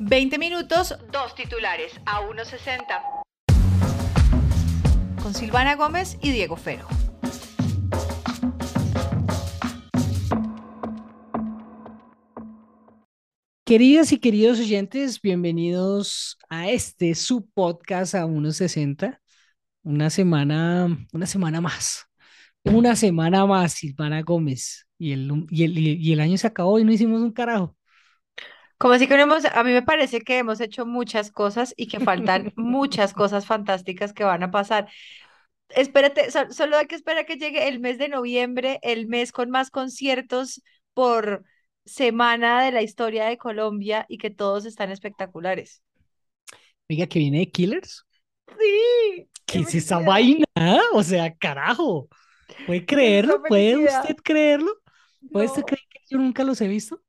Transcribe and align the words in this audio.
20 0.00 0.38
minutos, 0.38 0.94
dos 1.12 1.34
titulares 1.34 1.92
a 2.06 2.20
1.60. 2.20 3.02
Con 5.20 5.34
Silvana 5.34 5.74
Gómez 5.74 6.16
y 6.22 6.30
Diego 6.30 6.56
Fero. 6.56 6.86
Queridas 13.64 14.12
y 14.12 14.20
queridos 14.20 14.60
oyentes, 14.60 15.20
bienvenidos 15.20 16.38
a 16.48 16.70
este 16.70 17.16
su 17.16 17.48
podcast 17.50 18.14
a 18.14 18.24
1.60. 18.24 19.18
Una 19.82 20.10
semana, 20.10 20.96
una 21.12 21.26
semana 21.26 21.60
más. 21.60 22.06
Una 22.62 22.94
semana 22.94 23.46
más, 23.46 23.72
Silvana 23.72 24.22
Gómez. 24.22 24.86
Y 24.96 25.12
el, 25.12 25.46
y 25.50 25.64
el, 25.64 25.78
y 25.78 26.12
el 26.12 26.20
año 26.20 26.38
se 26.38 26.46
acabó 26.46 26.78
y 26.78 26.84
no 26.84 26.92
hicimos 26.92 27.20
un 27.20 27.32
carajo. 27.32 27.77
Como 28.78 28.94
así 28.94 29.08
que 29.08 29.16
no 29.16 29.24
hemos, 29.24 29.44
a 29.44 29.64
mí 29.64 29.72
me 29.72 29.82
parece 29.82 30.20
que 30.20 30.38
hemos 30.38 30.60
hecho 30.60 30.86
muchas 30.86 31.32
cosas 31.32 31.74
y 31.76 31.88
que 31.88 31.98
faltan 31.98 32.52
muchas 32.56 33.12
cosas 33.12 33.44
fantásticas 33.44 34.12
que 34.12 34.24
van 34.24 34.44
a 34.44 34.50
pasar. 34.50 34.88
Espérate, 35.70 36.30
solo 36.30 36.76
hay 36.78 36.86
que 36.86 36.94
esperar 36.94 37.26
que 37.26 37.36
llegue 37.36 37.68
el 37.68 37.80
mes 37.80 37.98
de 37.98 38.08
noviembre, 38.08 38.78
el 38.82 39.06
mes 39.06 39.32
con 39.32 39.50
más 39.50 39.70
conciertos 39.70 40.62
por 40.94 41.44
semana 41.84 42.62
de 42.62 42.72
la 42.72 42.82
historia 42.82 43.26
de 43.26 43.36
Colombia 43.36 44.06
y 44.08 44.18
que 44.18 44.30
todos 44.30 44.64
están 44.64 44.90
espectaculares. 44.90 45.82
Oiga, 46.88 47.06
que 47.06 47.18
viene 47.18 47.40
de 47.40 47.50
Killers. 47.50 48.06
Sí. 48.58 49.28
¿Qué 49.44 49.58
es 49.60 49.74
esa 49.74 49.98
vaina? 49.98 50.46
O 50.92 51.02
sea, 51.02 51.34
carajo. 51.34 52.08
¿Puede 52.66 52.86
creerlo? 52.86 53.42
¿Puede 53.42 53.76
usted 53.76 54.16
creerlo? 54.22 54.72
¿Puede 55.32 55.46
usted 55.46 55.62
creer 55.62 55.84
que 55.90 56.00
yo 56.08 56.18
nunca 56.18 56.44
los 56.44 56.60
he 56.60 56.68
visto? 56.68 57.02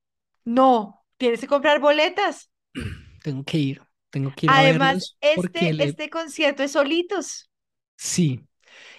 No, 0.44 0.99
Tienes 1.20 1.42
que 1.42 1.48
comprar 1.48 1.80
boletas. 1.80 2.50
Tengo 3.24 3.44
que 3.44 3.58
ir, 3.58 3.82
tengo 4.10 4.34
que 4.34 4.46
ir 4.46 4.52
Además, 4.52 5.18
a 5.22 5.28
este, 5.28 5.84
este 5.84 6.10
concierto 6.10 6.64
es 6.64 6.72
solitos. 6.72 7.52
Sí. 7.98 8.42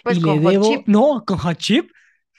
Pues 0.03 0.19
y 0.19 0.21
con 0.21 0.43
le 0.43 0.51
debo... 0.51 0.83
No, 0.85 1.23
con 1.25 1.39
Hot 1.39 1.57
Chip. 1.57 1.89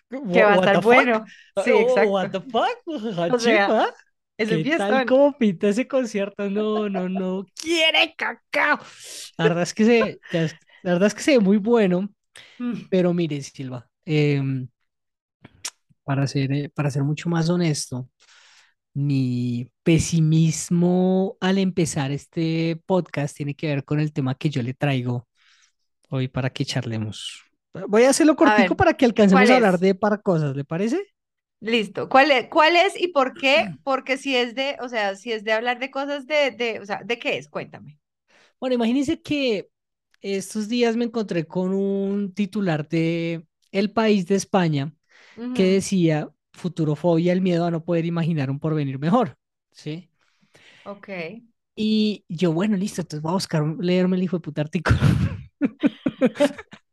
Que 0.09 0.45
va 0.45 0.53
a 0.53 0.55
estar 0.55 0.81
bueno. 0.81 1.25
Sí, 1.65 1.73
oh, 1.73 1.81
exacto. 1.81 2.11
What 2.11 2.31
the 2.31 2.41
fuck? 2.41 3.17
Hot 3.17 3.41
Chip, 3.41 3.59
¿ah? 3.59 3.93
Es 4.39 4.49
¿Qué 4.49 4.77
tal 4.77 5.07
cómo 5.07 5.37
pinta 5.37 5.69
ese 5.69 5.89
concierto? 5.89 6.49
No, 6.49 6.89
no, 6.89 7.09
no. 7.09 7.47
¡Quiere 7.61 8.15
cacao! 8.17 8.79
La 9.37 9.45
verdad 9.45 9.65
es 9.65 9.75
que 9.75 9.85
se, 9.85 10.21
la 10.83 10.93
verdad 10.93 11.09
es 11.09 11.15
que 11.15 11.23
se 11.23 11.33
ve 11.33 11.41
muy 11.41 11.57
bueno. 11.57 12.09
Mm. 12.59 12.83
Pero 12.89 13.13
mire, 13.13 13.43
Silva, 13.43 13.89
em, 14.05 14.69
para, 16.05 16.29
ser, 16.29 16.53
eh, 16.53 16.71
para 16.71 16.91
ser 16.91 17.03
mucho 17.03 17.29
más 17.29 17.51
honesto, 17.51 18.09
mi 18.95 19.71
pesimismo 19.83 21.37
al 21.41 21.59
empezar 21.59 22.11
este 22.11 22.81
podcast 22.87 23.37
tiene 23.37 23.55
que 23.55 23.69
ver 23.69 23.85
con 23.85 24.01
el 24.01 24.13
tema 24.13 24.35
que 24.35 24.51
yo 24.51 24.63
le 24.63 24.75
traigo 24.75 25.27
hoy 26.11 26.29
para 26.29 26.51
que 26.51 26.65
charlemos. 26.65 27.43
Voy 27.89 28.05
a 28.05 28.11
hacerlo 28.11 28.37
cortico 28.37 28.77
para 28.77 28.95
que 28.95 29.07
alcancemos 29.07 29.49
a 29.51 29.57
hablar 29.57 29.79
de 29.79 29.95
para 29.95 30.19
cosas, 30.19 30.55
¿le 30.55 30.65
parece? 30.65 31.03
Listo. 31.61 32.09
¿Cuál 32.09 32.33
es, 32.33 32.49
¿Cuál 32.49 32.77
es 32.77 33.01
y 33.01 33.09
por 33.09 33.35
qué? 33.35 33.71
Porque 33.85 34.19
si 34.19 34.37
es 34.37 34.55
de, 34.55 34.77
o 34.81 34.89
sea, 34.89 35.17
si 35.17 35.33
es 35.33 35.45
de 35.45 35.53
hablar 35.53 35.79
de 35.79 35.91
cosas 35.91 36.27
de, 36.27 36.51
de, 36.51 36.81
o 36.81 36.85
sea, 36.87 37.03
¿de 37.05 37.19
qué 37.19 37.39
es? 37.39 37.49
Cuéntame. 37.49 37.99
Bueno, 38.61 38.75
imagínense 38.75 39.23
que 39.23 39.69
estos 40.21 40.69
días 40.69 40.97
me 40.97 41.05
encontré 41.05 41.47
con 41.47 41.73
un 41.73 42.33
titular 42.35 42.89
de 42.89 43.47
El 43.71 43.93
País 43.93 44.27
de 44.27 44.35
España 44.37 44.93
que 45.55 45.65
decía 45.65 46.31
futurofobia, 46.53 47.33
el 47.33 47.41
miedo 47.43 47.67
a 47.67 47.71
no 47.71 47.85
poder 47.85 48.05
imaginar 48.07 48.51
un 48.51 48.61
porvenir 48.61 48.99
mejor, 48.99 49.37
¿sí? 49.73 50.11
Ok. 50.85 51.09
Y 51.75 52.25
yo, 52.29 52.53
bueno, 52.53 52.77
listo, 52.77 53.01
entonces 53.01 53.23
voy 53.23 53.31
a 53.31 53.35
buscar 53.35 53.65
leerme 53.81 54.17
el 54.17 54.23
hijo 54.25 54.37
de 54.37 54.41
puta 54.43 54.61
artículo. 54.63 54.99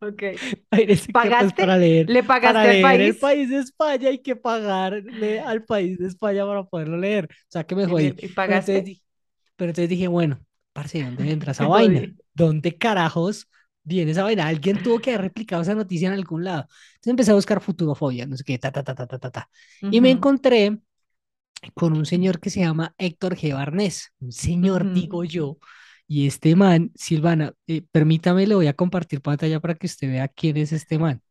ok. 0.01 0.23
¿Pagaste? 1.11 1.61
Para 1.61 1.77
leer, 1.77 2.07
¿Le 2.07 2.23
pagaste 2.23 2.67
al 2.67 2.81
país? 2.81 3.01
el 3.07 3.17
país 3.17 3.49
de 3.49 3.59
España 3.59 4.09
hay 4.09 4.19
que 4.19 4.35
pagarle 4.35 5.39
al 5.39 5.63
país 5.65 5.97
de 5.99 6.07
España 6.07 6.45
para 6.45 6.63
poderlo 6.63 6.97
leer. 6.97 7.25
O 7.31 7.47
sea, 7.49 7.63
que 7.65 7.75
me 7.75 7.85
jodí. 7.85 8.15
¿Y 8.17 8.29
pagaste? 8.29 9.01
Pero 9.55 9.69
entonces, 9.71 9.89
dije, 9.89 10.07
bueno, 10.07 10.39
parce, 10.73 11.03
¿dónde 11.03 11.31
entra 11.31 11.51
esa 11.51 11.67
vaina? 11.67 12.07
¿Dónde 12.33 12.77
carajos 12.77 13.47
viene 13.95 14.11
esa 14.11 14.23
vaina. 14.23 14.47
Alguien 14.47 14.81
tuvo 14.81 14.99
que 14.99 15.11
haber 15.11 15.21
replicado 15.21 15.61
esa 15.61 15.75
noticia 15.75 16.07
en 16.07 16.13
algún 16.13 16.43
lado. 16.43 16.67
Entonces 16.95 17.11
empecé 17.11 17.31
a 17.31 17.35
buscar 17.35 17.61
futurofobia, 17.61 18.25
no 18.25 18.37
sé 18.37 18.43
qué, 18.43 18.57
ta, 18.57 18.71
ta, 18.71 18.83
ta, 18.83 18.95
ta, 18.95 19.07
ta, 19.07 19.19
ta, 19.19 19.31
ta. 19.31 19.49
Y 19.81 20.01
me 20.01 20.11
encontré 20.11 20.79
con 21.73 21.93
un 21.93 22.05
señor 22.05 22.39
que 22.39 22.49
se 22.49 22.61
llama 22.61 22.93
Héctor 22.97 23.35
G. 23.35 23.53
Barnés, 23.53 24.13
un 24.19 24.31
señor, 24.31 24.93
digo 24.93 25.23
yo. 25.23 25.57
Y 26.07 26.25
este 26.25 26.55
man, 26.55 26.91
Silvana, 26.95 27.53
eh, 27.67 27.83
permítame, 27.91 28.47
le 28.47 28.55
voy 28.55 28.67
a 28.67 28.73
compartir 28.73 29.21
pantalla 29.21 29.59
para 29.59 29.75
que 29.75 29.85
usted 29.87 30.07
vea 30.07 30.27
quién 30.27 30.57
es 30.57 30.71
este 30.71 30.97
man. 30.97 31.21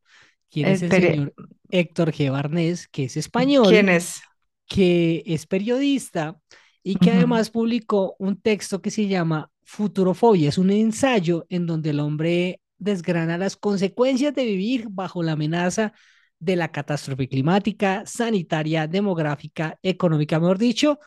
¿Quién 0.50 0.68
es 0.68 0.82
el 0.82 0.90
señor 0.90 1.34
Héctor 1.70 2.12
G. 2.12 2.30
Barnés, 2.30 2.88
que 2.88 3.04
es 3.04 3.16
español? 3.16 3.68
¿Quién 3.68 3.88
es? 3.88 4.22
Que 4.66 5.22
es 5.26 5.46
periodista 5.46 6.38
y 6.82 6.96
que 6.96 7.10
además 7.10 7.50
publicó 7.50 8.14
un 8.18 8.40
texto 8.40 8.80
que 8.80 8.90
se 8.90 9.08
llama 9.08 9.50
Futurofobia. 9.68 10.48
Es 10.48 10.56
un 10.56 10.70
ensayo 10.70 11.44
en 11.50 11.66
donde 11.66 11.90
el 11.90 12.00
hombre 12.00 12.62
desgrana 12.78 13.36
las 13.36 13.54
consecuencias 13.54 14.34
de 14.34 14.46
vivir 14.46 14.86
bajo 14.88 15.22
la 15.22 15.32
amenaza 15.32 15.92
de 16.38 16.56
la 16.56 16.72
catástrofe 16.72 17.28
climática, 17.28 18.02
sanitaria, 18.06 18.86
demográfica, 18.86 19.78
económica, 19.82 20.40
mejor 20.40 20.56
dicho, 20.56 20.98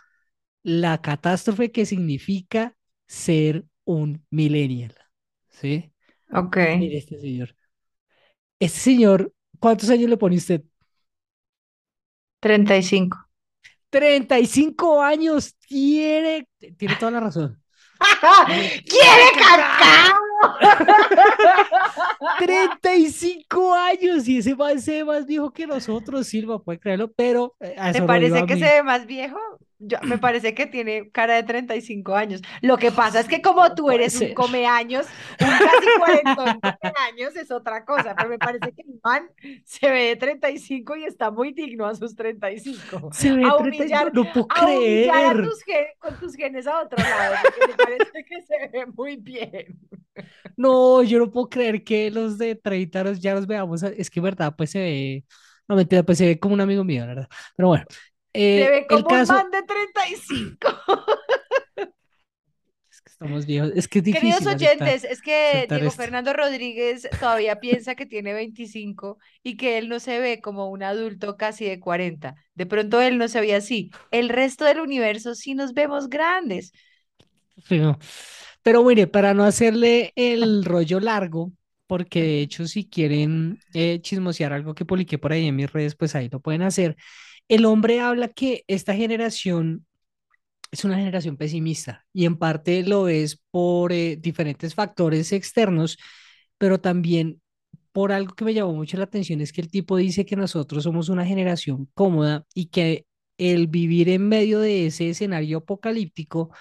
la 0.62 1.02
catástrofe 1.02 1.72
que 1.72 1.88
significa 1.88 2.76
ser 3.08 3.66
un 3.84 4.24
millennial. 4.30 4.94
¿Sí? 5.50 5.92
Ok. 6.32 6.58
Mire 6.78 7.00
este 7.00 7.20
señor. 7.20 7.56
Este 8.60 8.80
señor, 8.80 9.34
¿cuántos 9.60 9.90
años 9.90 10.08
le 10.08 10.18
pone 10.18 10.36
usted? 10.36 10.62
35. 12.40 13.18
35 13.90 15.02
años, 15.02 15.56
tiene, 15.58 16.48
tiene 16.78 16.96
toda 17.00 17.12
la 17.12 17.22
razón. 17.22 17.62
¡Quiere 18.88 19.32
cacao! 19.38 20.22
35 22.40 23.74
años 23.74 24.28
y 24.28 24.38
ese 24.38 24.54
va 24.54 24.78
se 24.78 24.92
ve 24.92 25.06
más 25.06 25.26
viejo 25.26 25.52
que 25.52 25.68
nosotros, 25.68 26.28
Silva, 26.28 26.60
puede 26.60 26.80
creerlo, 26.80 27.12
pero... 27.12 27.56
Eh, 27.60 27.76
¿Te 27.94 28.02
parece 28.02 28.46
que 28.46 28.56
se 28.56 28.66
ve 28.66 28.84
más 28.84 29.06
viejo? 29.06 29.40
Yo, 29.82 29.98
me 30.04 30.18
parece 30.20 30.54
que 30.54 30.68
tiene 30.68 31.10
cara 31.12 31.36
de 31.36 31.44
35 31.44 32.16
años. 32.16 32.42
Lo 32.62 32.78
que 32.78 32.92
pasa 32.92 33.20
es 33.20 33.28
que 33.28 33.42
como 33.42 33.74
tú 33.74 33.90
eres 33.92 34.20
un 34.22 34.34
come 34.34 34.66
años, 34.66 35.08
un 35.40 35.48
casi 35.48 35.88
40 35.98 36.80
años 37.10 37.36
es 37.36 37.52
otra 37.52 37.84
cosa, 37.84 38.16
pero 38.16 38.30
me 38.30 38.38
parece 38.38 38.72
que 38.72 38.84
el 38.84 39.00
man 39.04 39.30
se 39.66 39.90
ve 39.90 40.04
de 40.04 40.16
35 40.16 40.96
y 40.96 41.06
está 41.06 41.32
muy 41.32 41.54
digno 41.54 41.88
a 41.88 41.96
sus 41.96 42.16
35. 42.16 43.10
Se 43.14 43.32
ve 43.32 43.44
a 43.44 43.56
humillar, 43.56 44.14
no 44.14 44.24
puedo 44.32 44.48
creer. 44.48 45.12
A 45.12 45.34
tus 45.34 45.64
con 46.00 46.20
tus 46.20 46.36
genes 46.36 46.68
a 46.68 46.82
otro 46.82 46.98
lado, 46.98 47.36
porque 47.42 47.68
me 47.68 47.74
parece 47.74 48.26
que 48.26 48.42
se 48.42 48.68
ve 48.70 48.86
muy 48.86 49.18
bien. 49.18 49.80
No, 50.58 51.04
yo 51.04 51.20
no 51.20 51.32
puedo 51.32 51.50
creer 51.50 51.84
que 51.84 52.12
los 52.12 52.38
de 52.38 52.56
30 52.56 53.14
ya 53.14 53.34
los 53.34 53.48
veamos. 53.48 53.84
Es 53.84 54.10
que, 54.10 54.22
verdad, 54.22 54.54
pues 54.56 54.72
se 54.72 54.80
ve. 54.80 55.26
No, 55.68 55.76
mentira, 55.76 56.04
pues 56.04 56.18
se 56.18 56.26
ve 56.26 56.40
como 56.40 56.54
un 56.54 56.62
amigo 56.62 56.84
mío, 56.84 57.06
¿verdad? 57.08 57.28
Pero 57.56 57.70
bueno, 57.70 57.86
eh, 58.34 58.64
Se 58.64 58.72
ve 58.72 58.88
como 58.88 59.08
un 59.08 59.28
man 59.28 59.52
de 59.52 59.64
35. 59.64 60.58
es 62.90 63.02
que 63.02 63.10
estamos 63.10 63.46
viejos. 63.46 63.72
Es 63.76 63.88
que 63.88 64.00
es 64.00 64.06
difícil. 64.06 64.34
Queridos 64.34 64.54
oyentes, 64.54 65.04
es 65.04 65.22
que 65.22 65.68
Diego 65.70 65.92
Fernando 65.92 66.34
Rodríguez 66.34 67.08
todavía 67.20 67.60
piensa 67.60 67.96
que 67.96 68.06
tiene 68.06 68.34
25 68.34 69.18
y 69.44 69.58
que 69.58 69.78
él 69.78 69.90
no 69.90 70.00
se 70.00 70.20
ve 70.20 70.42
como 70.42 70.70
un 70.70 70.84
adulto 70.84 71.38
casi 71.38 71.66
de 71.66 71.80
40. 71.80 72.36
De 72.56 72.66
pronto 72.66 73.02
él 73.02 73.18
no 73.18 73.28
se 73.28 73.42
ve 73.42 73.56
así. 73.56 73.92
El 74.12 74.30
resto 74.30 74.66
del 74.66 74.80
universo 74.80 75.36
sí 75.36 75.56
nos 75.56 75.74
vemos 75.74 76.10
grandes. 76.10 76.72
Pero, 77.68 78.00
pero 78.64 78.84
mire, 78.84 79.08
para 79.08 79.34
no 79.34 79.44
hacerle 79.44 80.14
el 80.16 80.64
rollo 80.64 81.00
largo, 81.00 81.52
porque 81.88 82.22
de 82.22 82.42
hecho 82.42 82.68
si 82.68 82.88
quieren 82.88 83.60
eh, 83.74 84.00
chismosear 84.02 84.54
algo 84.54 84.74
que 84.74 84.86
publiqué 84.86 85.18
por 85.18 85.34
ahí 85.34 85.48
en 85.48 85.56
mis 85.56 85.72
redes, 85.72 85.96
pues 85.96 86.16
ahí 86.16 86.30
lo 86.30 86.40
pueden 86.40 86.62
hacer 86.62 86.96
el 87.52 87.66
hombre 87.66 88.00
habla 88.00 88.30
que 88.30 88.64
esta 88.68 88.96
generación 88.96 89.86
es 90.72 90.86
una 90.86 90.96
generación 90.96 91.36
pesimista 91.36 92.06
y 92.14 92.24
en 92.24 92.38
parte 92.38 92.82
lo 92.84 93.10
es 93.10 93.42
por 93.52 93.92
eh, 93.92 94.16
diferentes 94.16 94.74
factores 94.74 95.34
externos, 95.34 95.98
pero 96.58 96.80
también 96.80 97.42
por 97.92 98.14
algo 98.14 98.36
que 98.36 98.46
me 98.46 98.54
llamó 98.54 98.72
mucho 98.72 98.96
la 98.96 99.04
atención 99.04 99.42
es 99.42 99.52
que 99.52 99.60
el 99.60 99.70
tipo 99.70 99.98
dice 99.98 100.26
que 100.26 100.38
nosotros 100.38 100.86
somos 100.86 101.10
una 101.10 101.26
generación 101.26 101.90
cómoda 101.94 102.46
y 102.54 102.68
que 102.68 103.06
el 103.38 103.68
vivir 103.68 104.08
en 104.08 104.30
medio 104.30 104.62
de 104.62 104.86
ese 104.86 105.10
escenario 105.10 105.58
apocalíptico 105.58 106.52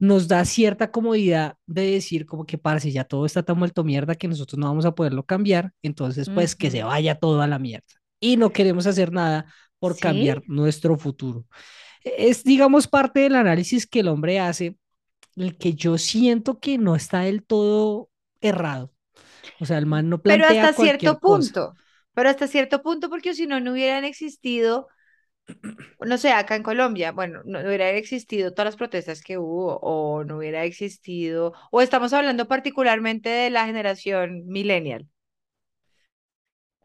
nos 0.00 0.26
da 0.26 0.44
cierta 0.44 0.90
comodidad 0.90 1.54
de 1.66 1.92
decir 1.92 2.26
como 2.26 2.46
que 2.46 2.58
parce, 2.58 2.90
ya 2.90 3.04
todo 3.04 3.26
está 3.26 3.44
tan 3.44 3.60
vuelto 3.60 3.84
mierda 3.84 4.16
que 4.16 4.26
nosotros 4.26 4.58
no 4.58 4.66
vamos 4.66 4.86
a 4.86 4.94
poderlo 4.96 5.24
cambiar, 5.24 5.72
entonces 5.82 6.28
pues 6.28 6.56
que 6.56 6.72
se 6.72 6.82
vaya 6.82 7.14
todo 7.14 7.42
a 7.42 7.46
la 7.46 7.60
mierda. 7.60 7.86
Y 8.18 8.36
no 8.36 8.50
queremos 8.50 8.88
hacer 8.88 9.12
nada 9.12 9.46
por 9.78 9.98
cambiar 9.98 10.42
nuestro 10.46 10.96
futuro. 10.98 11.46
Es, 12.04 12.44
digamos, 12.44 12.88
parte 12.88 13.20
del 13.20 13.36
análisis 13.36 13.86
que 13.86 14.00
el 14.00 14.08
hombre 14.08 14.40
hace 14.40 14.76
el 15.36 15.58
que 15.58 15.74
yo 15.74 15.98
siento 15.98 16.60
que 16.60 16.78
no 16.78 16.96
está 16.96 17.20
del 17.22 17.44
todo 17.44 18.10
errado. 18.40 18.92
O 19.60 19.66
sea, 19.66 19.78
el 19.78 19.86
man 19.86 20.08
no 20.10 20.22
Pero 20.26 20.46
plantea 20.46 20.64
hasta 20.68 20.72
cierto 20.72 21.18
cosa. 21.20 21.20
punto, 21.20 21.74
pero 22.14 22.28
hasta 22.30 22.46
cierto 22.48 22.82
punto, 22.82 23.08
porque 23.10 23.34
si 23.34 23.46
no, 23.46 23.60
no 23.60 23.72
hubieran 23.72 24.04
existido, 24.04 24.88
no 26.00 26.18
sé, 26.18 26.32
acá 26.32 26.56
en 26.56 26.62
Colombia, 26.64 27.12
bueno, 27.12 27.42
no, 27.44 27.62
no 27.62 27.68
hubieran 27.68 27.96
existido 27.96 28.52
todas 28.52 28.66
las 28.66 28.76
protestas 28.76 29.22
que 29.22 29.38
hubo, 29.38 29.78
o 29.82 30.24
no 30.24 30.38
hubiera 30.38 30.64
existido, 30.64 31.54
o 31.72 31.82
estamos 31.82 32.12
hablando 32.12 32.48
particularmente 32.48 33.28
de 33.30 33.50
la 33.50 33.66
generación 33.66 34.46
millennial, 34.46 35.08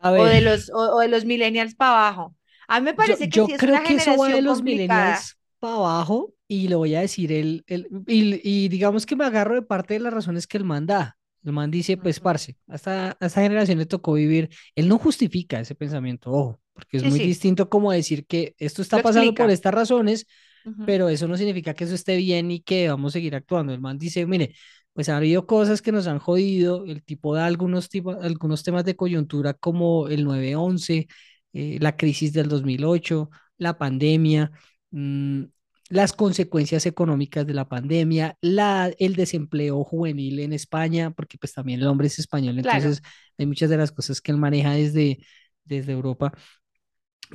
A 0.02 0.12
o 0.14 0.26
de 0.26 0.42
los, 0.42 0.70
o, 0.70 0.96
o 0.98 1.00
de 1.00 1.08
los 1.10 1.26
millennials 1.26 1.76
para 1.76 1.92
abajo. 1.92 2.36
A 2.74 2.80
mí 2.80 2.86
me 2.86 2.94
yo, 2.98 3.16
parece 3.16 3.30
que 3.30 3.42
sí 3.44 3.46
yo 3.46 3.54
es 3.54 3.64
creo 3.64 3.82
una 3.82 3.82
que 3.82 3.96
eso 3.96 4.16
va 4.18 4.30
de 4.32 4.42
generación 4.42 4.42
los 4.42 4.62
millennials 4.64 5.38
para 5.60 5.76
abajo 5.76 6.34
y 6.48 6.68
le 6.68 6.76
voy 6.76 6.96
a 6.96 7.02
decir 7.02 7.32
el, 7.32 7.64
el 7.68 7.88
y, 8.08 8.40
y 8.66 8.70
digamos 8.70 9.06
que 9.06 9.16
me 9.16 9.26
agarro 9.26 9.56
de 9.56 9.62
parte 9.62 9.94
de 9.96 10.00
las 10.02 10.14
razones 10.14 10.48
que 10.48 10.58
el 10.58 10.66
man 10.66 10.86
da. 10.86 11.18
El 11.44 11.54
man 11.54 11.72
dice, 11.72 11.98
pues, 11.98 12.20
parce, 12.20 12.58
hasta 12.68 13.18
a 13.20 13.26
esta 13.26 13.42
generación 13.42 13.80
le 13.80 13.88
tocó 13.88 14.14
vivir. 14.14 14.50
Él 14.76 14.88
no 14.88 15.00
justifica 15.00 15.60
ese 15.60 15.74
pensamiento, 15.76 16.32
ojo, 16.32 16.62
porque 16.74 16.98
es 16.98 17.04
Sí, 17.04 17.12
muy 17.12 17.20
sí, 17.20 17.20
distinto 17.20 17.68
como 17.70 17.92
decir 17.92 18.28
que 18.28 18.54
esto 18.60 18.82
lo 18.92 18.98
está 18.98 19.02
pasando 19.02 19.36
por 19.36 19.50
explica. 19.50 19.52
estas 19.52 19.74
razones, 19.74 20.28
Ujú. 20.66 20.84
pero 20.84 21.10
eso 21.10 21.28
no 21.28 21.38
significa 21.38 21.74
que 21.74 21.84
eso 21.84 21.96
esté 21.96 22.16
bien 22.18 22.52
y 22.52 22.62
que 22.62 22.90
vamos 22.90 23.12
a 23.12 23.14
seguir 23.14 23.36
actuando. 23.36 23.74
El 23.74 23.82
man 23.82 23.98
dice, 23.98 24.26
mire, 24.26 24.56
pues 24.94 25.10
ha 25.10 25.18
habido 25.18 25.46
cosas 25.46 25.82
que 25.82 25.92
nos 25.92 26.08
han 26.08 26.20
jodido, 26.20 26.86
el 26.86 27.04
tipo 27.04 27.36
da 27.36 27.46
algunos, 27.46 27.90
tipo, 27.90 28.12
algunos 28.12 28.64
temas 28.64 28.84
de 28.86 28.96
coyuntura 28.96 29.54
como 29.54 30.08
el 30.10 30.24
9-11, 30.24 31.08
eh, 31.54 31.78
la 31.80 31.96
crisis 31.98 32.34
del 32.34 32.50
2008, 32.50 33.30
la 33.58 33.78
pandemia, 33.78 34.52
mm, 34.92 35.44
las 35.90 36.14
consecuencias 36.14 36.86
económicas 36.86 37.46
de 37.46 37.54
la 37.54 37.68
pandemia, 37.68 38.38
la, 38.42 38.92
el 38.98 39.16
desempleo 39.16 39.84
juvenil 39.84 40.40
en 40.40 40.54
España, 40.54 41.12
porque 41.12 41.38
pues 41.38 41.54
también 41.54 41.82
el 41.82 41.88
hombre 41.88 42.08
es 42.08 42.20
español, 42.20 42.56
Claro, 42.62 42.78
entonces 42.78 43.04
hay 43.38 43.46
muchas 43.46 43.70
de 43.70 43.78
las 43.78 43.92
cosas 43.92 44.22
que 44.22 44.32
él 44.32 44.38
maneja 44.38 44.72
desde, 44.72 45.20
desde 45.66 45.92
Europa 45.92 46.34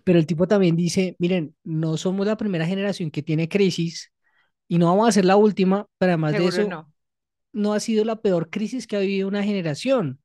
pero 0.04 0.18
el 0.18 0.26
tipo 0.26 0.46
también 0.46 0.76
dice, 0.76 1.16
miren, 1.18 1.54
no 1.64 1.96
somos 1.96 2.26
la 2.26 2.36
primera 2.36 2.66
generación 2.66 3.10
que 3.10 3.22
tiene 3.22 3.48
crisis 3.48 4.12
y 4.68 4.78
no 4.78 4.86
vamos 4.86 5.08
a 5.08 5.12
ser 5.12 5.24
la 5.24 5.36
última, 5.36 5.86
pero 5.98 6.12
además 6.12 6.32
de 6.32 6.46
eso, 6.46 6.68
no. 6.68 6.92
no 7.52 7.72
ha 7.72 7.80
sido 7.80 8.04
la 8.04 8.16
peor 8.16 8.50
crisis 8.50 8.86
que 8.86 8.96
ha 8.96 9.00
vivido 9.00 9.28
una 9.28 9.42
generación. 9.42 10.20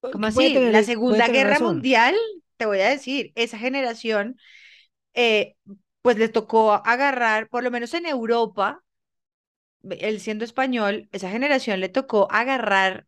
¿Cómo 0.00 0.26
así? 0.26 0.48
La 0.48 0.54
tener, 0.54 0.72
puede 0.72 0.84
Segunda 0.84 1.26
tener 1.26 1.32
Guerra 1.32 1.50
razón. 1.50 1.74
Mundial, 1.74 2.14
te 2.58 2.66
voy 2.66 2.80
a 2.80 2.90
decir, 2.90 3.32
esa 3.36 3.58
generación, 3.58 4.38
eh, 5.14 5.56
pues 6.02 6.18
le 6.18 6.28
tocó 6.30 6.74
agarrar, 6.74 7.48
por 7.50 7.64
lo 7.64 7.70
menos 7.72 7.94
en 7.94 8.06
Europa, 8.06 8.84
él 9.90 10.20
siendo 10.20 10.44
español, 10.44 11.08
esa 11.12 11.30
generación 11.30 11.80
le 11.80 11.88
tocó 11.88 12.28
agarrar 12.30 13.06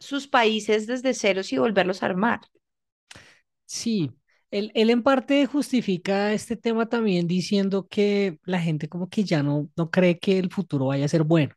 sus 0.00 0.28
países 0.28 0.86
desde 0.88 1.14
ceros 1.14 1.52
y 1.52 1.58
volverlos 1.58 2.02
a 2.02 2.06
armar. 2.06 2.40
Sí, 3.64 4.12
él, 4.50 4.70
él 4.74 4.90
en 4.90 5.02
parte 5.02 5.46
justifica 5.46 6.32
este 6.32 6.56
tema 6.56 6.88
también 6.88 7.26
diciendo 7.26 7.86
que 7.88 8.38
la 8.44 8.60
gente 8.60 8.88
como 8.88 9.08
que 9.08 9.24
ya 9.24 9.42
no, 9.42 9.68
no 9.76 9.90
cree 9.90 10.18
que 10.18 10.38
el 10.38 10.50
futuro 10.52 10.86
vaya 10.86 11.04
a 11.06 11.08
ser 11.08 11.24
bueno. 11.24 11.54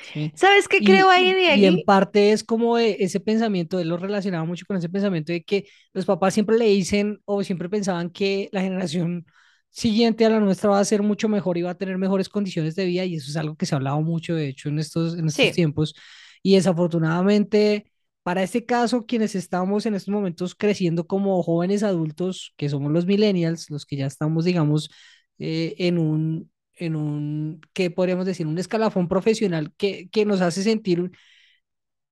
¿Sí? 0.00 0.32
¿Sabes 0.34 0.68
qué 0.68 0.82
creo 0.82 1.10
Y, 1.10 1.10
ahí, 1.10 1.30
y, 1.30 1.60
y 1.60 1.66
en 1.66 1.80
parte 1.82 2.32
es 2.32 2.44
como 2.44 2.76
de 2.76 2.96
ese 3.00 3.20
pensamiento, 3.20 3.78
él 3.78 3.88
lo 3.88 3.96
relacionaba 3.96 4.44
mucho 4.44 4.66
con 4.66 4.76
ese 4.76 4.88
pensamiento 4.88 5.32
de 5.32 5.44
que 5.44 5.66
los 5.92 6.04
papás 6.06 6.34
siempre 6.34 6.58
le 6.58 6.66
dicen 6.66 7.20
o 7.24 7.42
siempre 7.44 7.68
pensaban 7.68 8.10
que 8.10 8.48
la 8.52 8.60
generación 8.62 9.26
siguiente 9.70 10.24
a 10.26 10.30
la 10.30 10.40
nuestra 10.40 10.70
va 10.70 10.78
a 10.80 10.84
ser 10.84 11.02
mucho 11.02 11.28
mejor 11.28 11.58
y 11.58 11.62
va 11.62 11.70
a 11.70 11.74
tener 11.78 11.98
mejores 11.98 12.28
condiciones 12.28 12.74
de 12.76 12.84
vida 12.86 13.04
y 13.04 13.16
eso 13.16 13.30
es 13.30 13.36
algo 13.36 13.56
que 13.56 13.66
se 13.66 13.74
ha 13.74 13.78
hablado 13.78 14.00
mucho, 14.02 14.34
de 14.34 14.48
hecho, 14.48 14.68
en 14.68 14.78
estos, 14.78 15.16
en 15.18 15.26
estos 15.28 15.50
Sí, 15.50 15.52
tiempos. 15.52 15.94
Y 16.42 16.54
desafortunadamente, 16.56 17.90
para 18.22 18.42
este 18.42 18.64
caso, 18.66 19.06
quienes 19.06 19.34
estamos 19.34 19.86
en 19.86 19.94
estos 19.94 20.12
momentos 20.12 20.54
creciendo 20.54 21.06
como 21.06 21.42
jóvenes 21.42 21.82
adultos, 21.82 22.52
que 22.56 22.68
somos 22.68 22.92
los 22.92 23.06
millennials, 23.06 23.70
los 23.70 23.86
que 23.86 23.96
ya 23.96 24.06
estamos, 24.06 24.44
digamos, 24.44 24.90
eh, 25.38 25.74
en 25.78 25.98
un 25.98 26.50
en 26.76 26.96
un, 26.96 27.60
¿qué 27.72 27.90
podríamos 27.90 28.26
decir? 28.26 28.46
Un 28.46 28.58
escalafón 28.58 29.08
profesional 29.08 29.72
que, 29.76 30.08
que 30.10 30.24
nos 30.24 30.40
hace 30.40 30.62
sentir 30.62 31.10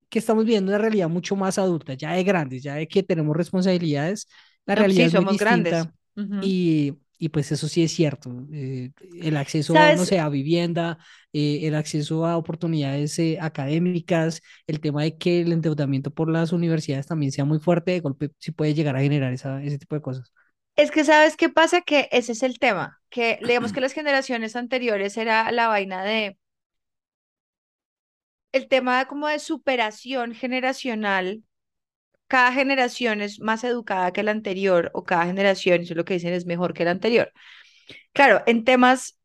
que 0.09 0.19
estamos 0.19 0.45
viviendo 0.45 0.71
una 0.71 0.79
realidad 0.79 1.09
mucho 1.09 1.37
más 1.37 1.59
adulta, 1.59 1.95
ya 1.95 2.13
de 2.13 2.25
grandes, 2.25 2.63
ya 2.63 2.75
de 2.75 2.87
que 2.89 3.03
tenemos 3.03 3.37
responsabilidades, 3.37 4.29
la 4.67 4.75
no, 4.75 4.85
realidad 4.85 5.07
sí, 5.09 5.09
es 5.09 5.15
muy 5.15 5.25
somos 5.25 5.39
grandes. 5.39 5.89
distinta 5.89 5.93
Ujú. 6.17 6.41
y, 6.41 6.95
y 7.19 7.29
pues 7.31 7.51
eso 7.53 7.67
sí 7.69 7.83
es 7.83 7.93
cierto. 7.93 8.31
eh, 8.53 8.91
el 9.23 9.37
acceso, 9.37 9.93
no 9.95 10.05
sé, 10.05 10.19
a 10.21 10.29
vivienda, 10.29 10.99
eh, 11.33 11.61
el 11.63 11.75
acceso 11.75 12.27
a 12.27 12.37
oportunidades 12.37 13.19
eh, 13.19 13.39
académicas, 13.41 14.43
el 14.67 14.81
tema 14.81 15.03
de 15.03 15.17
que 15.17 15.41
el 15.43 15.53
endeudamiento 15.53 16.11
por 16.11 16.29
las 16.31 16.53
universidades 16.53 17.07
también 17.07 17.33
sea 17.33 17.45
muy 17.47 17.59
fuerte, 17.59 17.93
de 17.93 18.01
golpe 18.01 18.31
sí 18.39 18.53
puede 18.53 18.75
llegar 18.75 18.97
a 18.97 19.01
generar 19.01 19.33
esa, 19.33 19.63
ese 19.63 19.79
tipo 19.79 19.95
de 19.95 20.03
cosas. 20.03 20.33
Es 20.77 20.91
que 20.91 21.05
sabes 21.05 21.37
qué 21.37 21.49
pasa, 21.49 21.81
que 21.83 22.09
ese 22.13 22.33
es 22.33 22.43
el 22.43 22.59
tema, 22.59 23.01
que 23.11 23.39
digamos 23.43 23.73
que 23.73 23.81
las 23.81 23.93
generaciones 23.93 24.57
anteriores 24.57 25.17
era 25.17 25.51
la 25.53 25.69
vaina 25.69 26.03
de 26.05 26.37
el 28.53 28.69
tema 28.69 29.07
como 29.07 29.29
de 29.29 29.39
superación 29.39 30.35
generacional. 30.35 31.43
Cada 32.29 32.53
generación 32.53 33.21
es 33.23 33.41
más 33.41 33.65
educada 33.65 34.13
que 34.13 34.23
la 34.23 34.33
anterior 34.33 34.91
o 34.95 35.05
cada 35.05 35.27
generación, 35.27 35.83
eso 35.83 35.95
es 35.95 35.97
lo 35.97 36.05
que 36.05 36.15
dicen, 36.15 36.35
es 36.35 36.47
mejor 36.47 36.75
que 36.75 36.85
la 36.85 36.93
anterior. 36.93 37.33
Claro, 38.13 38.43
en 38.47 38.65
temas, 38.65 39.19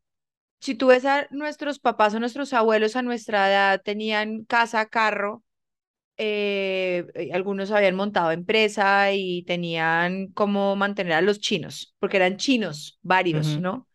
si 0.60 0.74
tú 0.76 0.88
ves 0.88 1.04
a 1.06 1.28
nuestros 1.30 1.80
papás 1.80 2.14
o 2.14 2.20
nuestros 2.20 2.52
abuelos 2.54 2.96
a 2.96 3.02
nuestra 3.02 3.48
edad, 3.50 3.82
tenían 3.84 4.44
casa, 4.46 4.86
carro, 4.86 5.44
eh, 6.18 7.06
eh, 7.14 7.30
algunos 7.32 7.70
habían 7.70 7.94
montado 7.96 8.32
empresa 8.32 9.12
y 9.12 9.44
tenían 9.44 10.28
cómo 10.32 10.76
mantener 10.76 11.14
a 11.14 11.20
los 11.22 11.40
chinos, 11.40 11.94
porque 12.00 12.16
eran 12.18 12.36
chinos 12.36 12.98
varios, 13.02 13.58
¿no? 13.58 13.88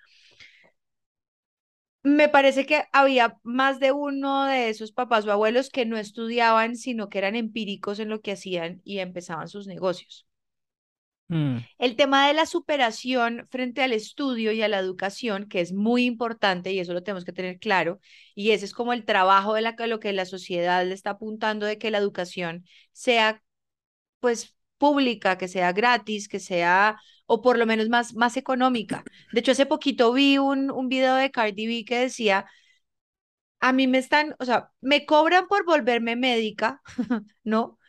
Me 2.04 2.30
parece 2.30 2.66
que 2.66 2.84
había 2.94 3.40
más 3.44 3.80
de 3.80 3.92
uno 3.92 4.46
de 4.46 4.70
esos 4.70 4.92
papás 4.94 5.25
o 5.25 5.31
abuelos 5.31 5.70
que 5.70 5.86
no 5.86 5.98
estudiaban, 5.98 6.75
sino 6.78 7.10
que 7.10 7.18
eran 7.18 7.36
empíricos 7.36 8.00
en 8.00 8.10
lo 8.10 8.22
que 8.22 8.31
hacían 8.34 8.81
y 8.86 9.00
empezaban 9.00 9.48
sus 9.50 9.68
negocios. 9.68 10.26
Mm, 11.33 11.65
El 11.77 11.95
tema 11.95 12.27
de 12.27 12.33
la 12.33 12.45
superación 12.45 13.47
frente 13.51 13.83
al 13.83 13.94
estudio 13.94 14.51
y 14.51 14.62
a 14.62 14.68
la 14.68 14.80
educación, 14.80 15.47
que 15.47 15.62
es 15.62 15.74
muy 15.74 16.06
importante 16.06 16.71
y 16.71 16.80
eso 16.80 16.94
lo 16.94 17.03
tenemos 17.03 17.25
que 17.25 17.33
tener 17.33 17.59
claro, 17.59 18.00
y 18.35 18.51
ese 18.51 18.65
es 18.65 18.74
como 18.74 18.94
el 18.94 19.06
trabajo 19.06 19.53
de 19.56 19.62
lo 19.88 19.99
que 19.99 20.13
la 20.13 20.25
sociedad 20.25 20.85
le 20.85 20.94
está 20.94 21.11
apuntando 21.11 21.66
de 21.66 21.78
que 21.78 21.92
la 21.92 21.97
educación 21.99 22.66
sea 22.92 23.42
pues 24.19 24.56
pública, 24.78 25.37
que 25.37 25.47
sea 25.47 25.71
gratis, 25.73 26.28
que 26.28 26.40
sea, 26.40 26.99
o 27.25 27.42
por 27.42 27.57
lo 27.57 27.66
menos 27.66 27.90
más, 27.90 28.13
más 28.16 28.37
económica. 28.37 29.04
De 29.31 29.40
hecho, 29.42 29.52
hace 29.54 29.66
poquito 29.66 30.13
vi 30.13 30.37
un, 30.37 30.71
un 30.71 30.90
video 30.90 31.16
de 31.16 31.31
Cardi 31.31 31.68
B 31.68 31.85
que 31.85 31.99
decía, 31.99 32.45
a 33.59 33.71
mí 33.73 33.87
me 33.87 33.97
están, 33.97 34.35
o 34.40 34.45
sea, 34.45 34.71
me 34.81 35.06
cobran 35.06 35.47
por 35.47 35.66
volverme 35.66 36.16
médica, 36.16 36.81
¿no? 37.44 37.80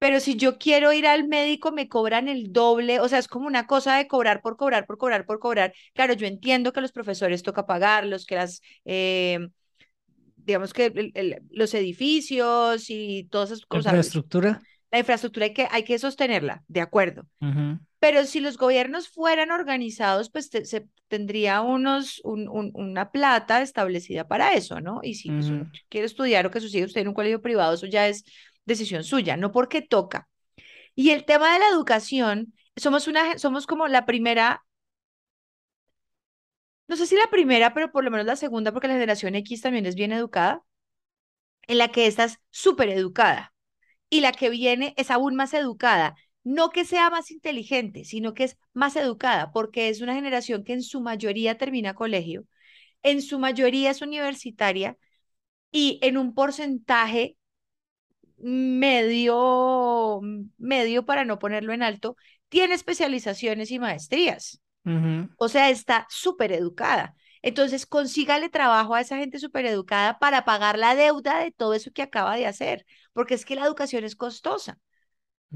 Pero 0.00 0.20
si 0.20 0.36
yo 0.36 0.58
quiero 0.58 0.92
ir 0.94 1.06
al 1.08 1.28
médico, 1.28 1.72
me 1.72 1.88
cobran 1.88 2.28
el 2.28 2.52
doble, 2.52 3.00
o 3.00 3.08
sea, 3.08 3.20
es 3.20 3.28
como 3.28 3.46
una 3.48 3.68
cosa 3.68 3.96
de 3.98 4.08
cobrar 4.08 4.42
por 4.42 4.56
cobrar, 4.58 4.86
por 4.86 4.98
cobrar, 4.98 5.26
por 5.26 5.40
cobrar. 5.40 5.74
Claro, 5.94 6.14
yo 6.14 6.26
entiendo 6.28 6.72
que 6.74 6.82
los 6.82 6.92
profesores 6.92 7.44
toca 7.44 7.66
pagarlos, 7.66 8.26
que 8.26 8.36
las, 8.36 8.62
eh, 8.86 9.40
digamos 10.36 10.72
que 10.72 10.86
el- 10.86 11.12
el- 11.14 11.42
los 11.50 11.74
edificios 11.74 12.86
y 12.90 13.24
todas 13.30 13.50
esas 13.50 13.66
La 13.70 13.78
cosas, 13.78 13.78
infraestructura. 13.78 14.64
la 14.92 15.00
infraestructura 15.00 15.46
hay 15.46 15.54
que, 15.54 15.68
hay 15.70 15.84
que 15.84 15.98
sostenerla, 15.98 16.64
de 16.68 16.80
acuerdo. 16.82 17.26
ujú, 17.40 17.78
Pero 17.98 18.24
si 18.26 18.40
los 18.40 18.56
gobiernos 18.58 19.08
fueran 19.10 19.50
organizados, 19.50 20.30
pues 20.30 20.50
te- 20.50 20.64
se 20.64 20.88
tendría 21.08 21.60
unos, 21.62 22.20
un- 22.24 22.48
un- 22.48 22.70
una 22.74 23.10
plata 23.12 23.62
establecida 23.62 24.26
para 24.28 24.54
eso, 24.54 24.80
¿no? 24.80 25.00
Y 25.02 25.14
si 25.16 25.32
pues, 25.32 25.50
ujú. 25.50 25.52
uno 25.52 25.68
quiere 25.88 26.06
estudiar 26.06 26.46
o 26.46 26.50
que 26.50 26.60
sus 26.60 26.74
hijos 26.74 26.88
estén 26.90 27.02
en 27.02 27.08
un 27.08 27.14
colegio 27.14 27.42
privado, 27.42 27.74
eso 27.74 27.86
ya 27.86 28.08
es 28.08 28.24
decisión 28.70 29.04
suya, 29.04 29.36
no 29.36 29.52
porque 29.52 29.82
toca. 29.82 30.28
Y 30.96 31.10
el 31.10 31.24
tema 31.26 31.52
de 31.54 31.60
la 31.60 31.68
educación, 31.68 32.54
somos 32.76 33.08
una, 33.08 33.38
somos 33.38 33.66
como 33.66 33.88
la 33.88 34.06
primera, 34.06 34.64
no 36.88 36.96
sé 36.96 37.06
si 37.06 37.16
la 37.16 37.30
primera, 37.30 37.72
pero 37.74 37.90
por 37.92 38.04
lo 38.04 38.10
menos 38.10 38.26
la 38.26 38.36
segunda, 38.36 38.70
porque 38.72 38.88
la 38.88 38.94
generación 38.94 39.34
X 39.34 39.62
también 39.62 39.86
es 39.86 39.94
bien 39.94 40.12
educada, 40.12 40.62
en 41.68 41.78
la 41.78 41.88
que 41.92 42.06
estás 42.06 42.40
súper 42.50 42.88
educada. 42.90 43.54
y 44.10 44.20
la 44.22 44.32
que 44.32 44.50
viene 44.50 44.94
es 44.98 45.10
aún 45.10 45.36
más 45.36 45.54
educada. 45.54 46.16
No 46.44 46.70
que 46.70 46.84
sea 46.86 47.10
más 47.10 47.30
inteligente, 47.32 48.04
sino 48.04 48.34
que 48.34 48.44
es 48.44 48.58
más 48.74 48.96
educada, 48.96 49.52
porque 49.52 49.88
es 49.90 50.00
una 50.02 50.14
generación 50.14 50.64
que 50.64 50.74
en 50.74 50.82
su 50.82 51.00
mayoría 51.02 51.58
termina 51.58 51.94
colegio, 51.94 52.46
en 53.04 53.22
su 53.22 53.38
mayoría 53.40 53.90
es 53.90 54.02
universitaria 54.02 54.98
y 55.72 56.00
en 56.02 56.18
un 56.18 56.34
porcentaje 56.34 57.36
medio, 58.40 60.20
medio 60.58 61.04
para 61.04 61.24
no 61.24 61.38
ponerlo 61.38 61.72
en 61.72 61.82
alto, 61.82 62.16
tiene 62.48 62.74
especializaciones 62.74 63.70
y 63.70 63.78
maestrías. 63.78 64.60
O 65.36 65.48
sea, 65.48 65.70
está 65.70 66.06
súper 66.10 66.52
educada. 66.52 67.14
Entonces, 67.42 67.86
consígale 67.86 68.48
trabajo 68.48 68.94
a 68.94 69.00
esa 69.00 69.16
gente 69.16 69.38
súper 69.38 69.66
educada 69.66 70.18
para 70.18 70.44
pagar 70.44 70.78
la 70.78 70.94
deuda 70.94 71.38
de 71.40 71.52
todo 71.52 71.74
eso 71.74 71.90
que 71.92 72.02
acaba 72.02 72.36
de 72.36 72.46
hacer, 72.46 72.84
porque 73.12 73.34
es 73.34 73.44
que 73.44 73.54
la 73.54 73.64
educación 73.66 74.04
es 74.04 74.16
costosa. 74.16 74.78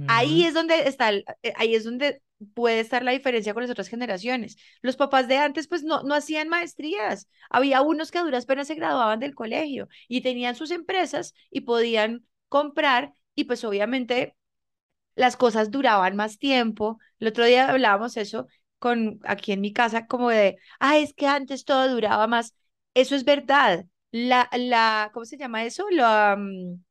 Ahí 0.09 0.45
es 0.45 0.55
donde 0.55 0.89
está, 0.89 1.13
eh, 1.13 1.25
ahí 1.55 1.75
es 1.77 1.85
donde 1.85 2.21
puede 2.55 2.81
estar 2.81 3.05
la 3.05 3.13
diferencia 3.13 3.55
con 3.55 3.63
las 3.63 3.71
otras 3.71 3.89
generaciones. 3.89 4.57
Los 4.83 4.97
papás 4.97 5.29
de 5.29 5.37
antes, 5.37 5.69
pues 5.69 5.85
no, 5.85 6.03
no 6.03 6.15
hacían 6.15 6.49
maestrías. 6.49 7.29
Había 7.49 7.81
unos 7.81 8.11
que 8.11 8.19
a 8.19 8.25
duras 8.25 8.45
penas 8.45 8.67
se 8.67 8.75
graduaban 8.75 9.21
del 9.21 9.35
colegio 9.35 9.89
y 10.09 10.21
tenían 10.21 10.57
sus 10.57 10.73
empresas 10.73 11.35
y 11.51 11.61
podían 11.61 12.27
comprar 12.55 13.13
y 13.35 13.45
pues 13.45 13.65
obviamente 13.65 14.37
las 15.15 15.37
cosas 15.37 15.71
duraban 15.71 16.17
más 16.17 16.39
tiempo. 16.39 16.99
El 17.19 17.29
otro 17.29 17.45
día 17.45 17.69
hablábamos 17.71 18.17
eso 18.17 18.47
con 18.79 19.21
aquí 19.25 19.53
en 19.53 19.61
mi 19.61 19.73
casa, 19.73 20.07
como 20.07 20.31
de, 20.31 20.59
ah, 20.81 20.99
es 20.99 21.15
que 21.15 21.27
antes 21.27 21.65
todo 21.65 21.89
duraba 21.89 22.27
más. 22.27 22.55
Eso 22.95 23.15
es 23.17 23.25
verdad. 23.25 23.87
La, 24.11 24.49
la, 24.57 25.11
¿cómo 25.13 25.25
se 25.27 25.37
llama 25.39 25.65
eso? 25.65 25.87
La, 25.91 26.37
mm, 26.39 26.83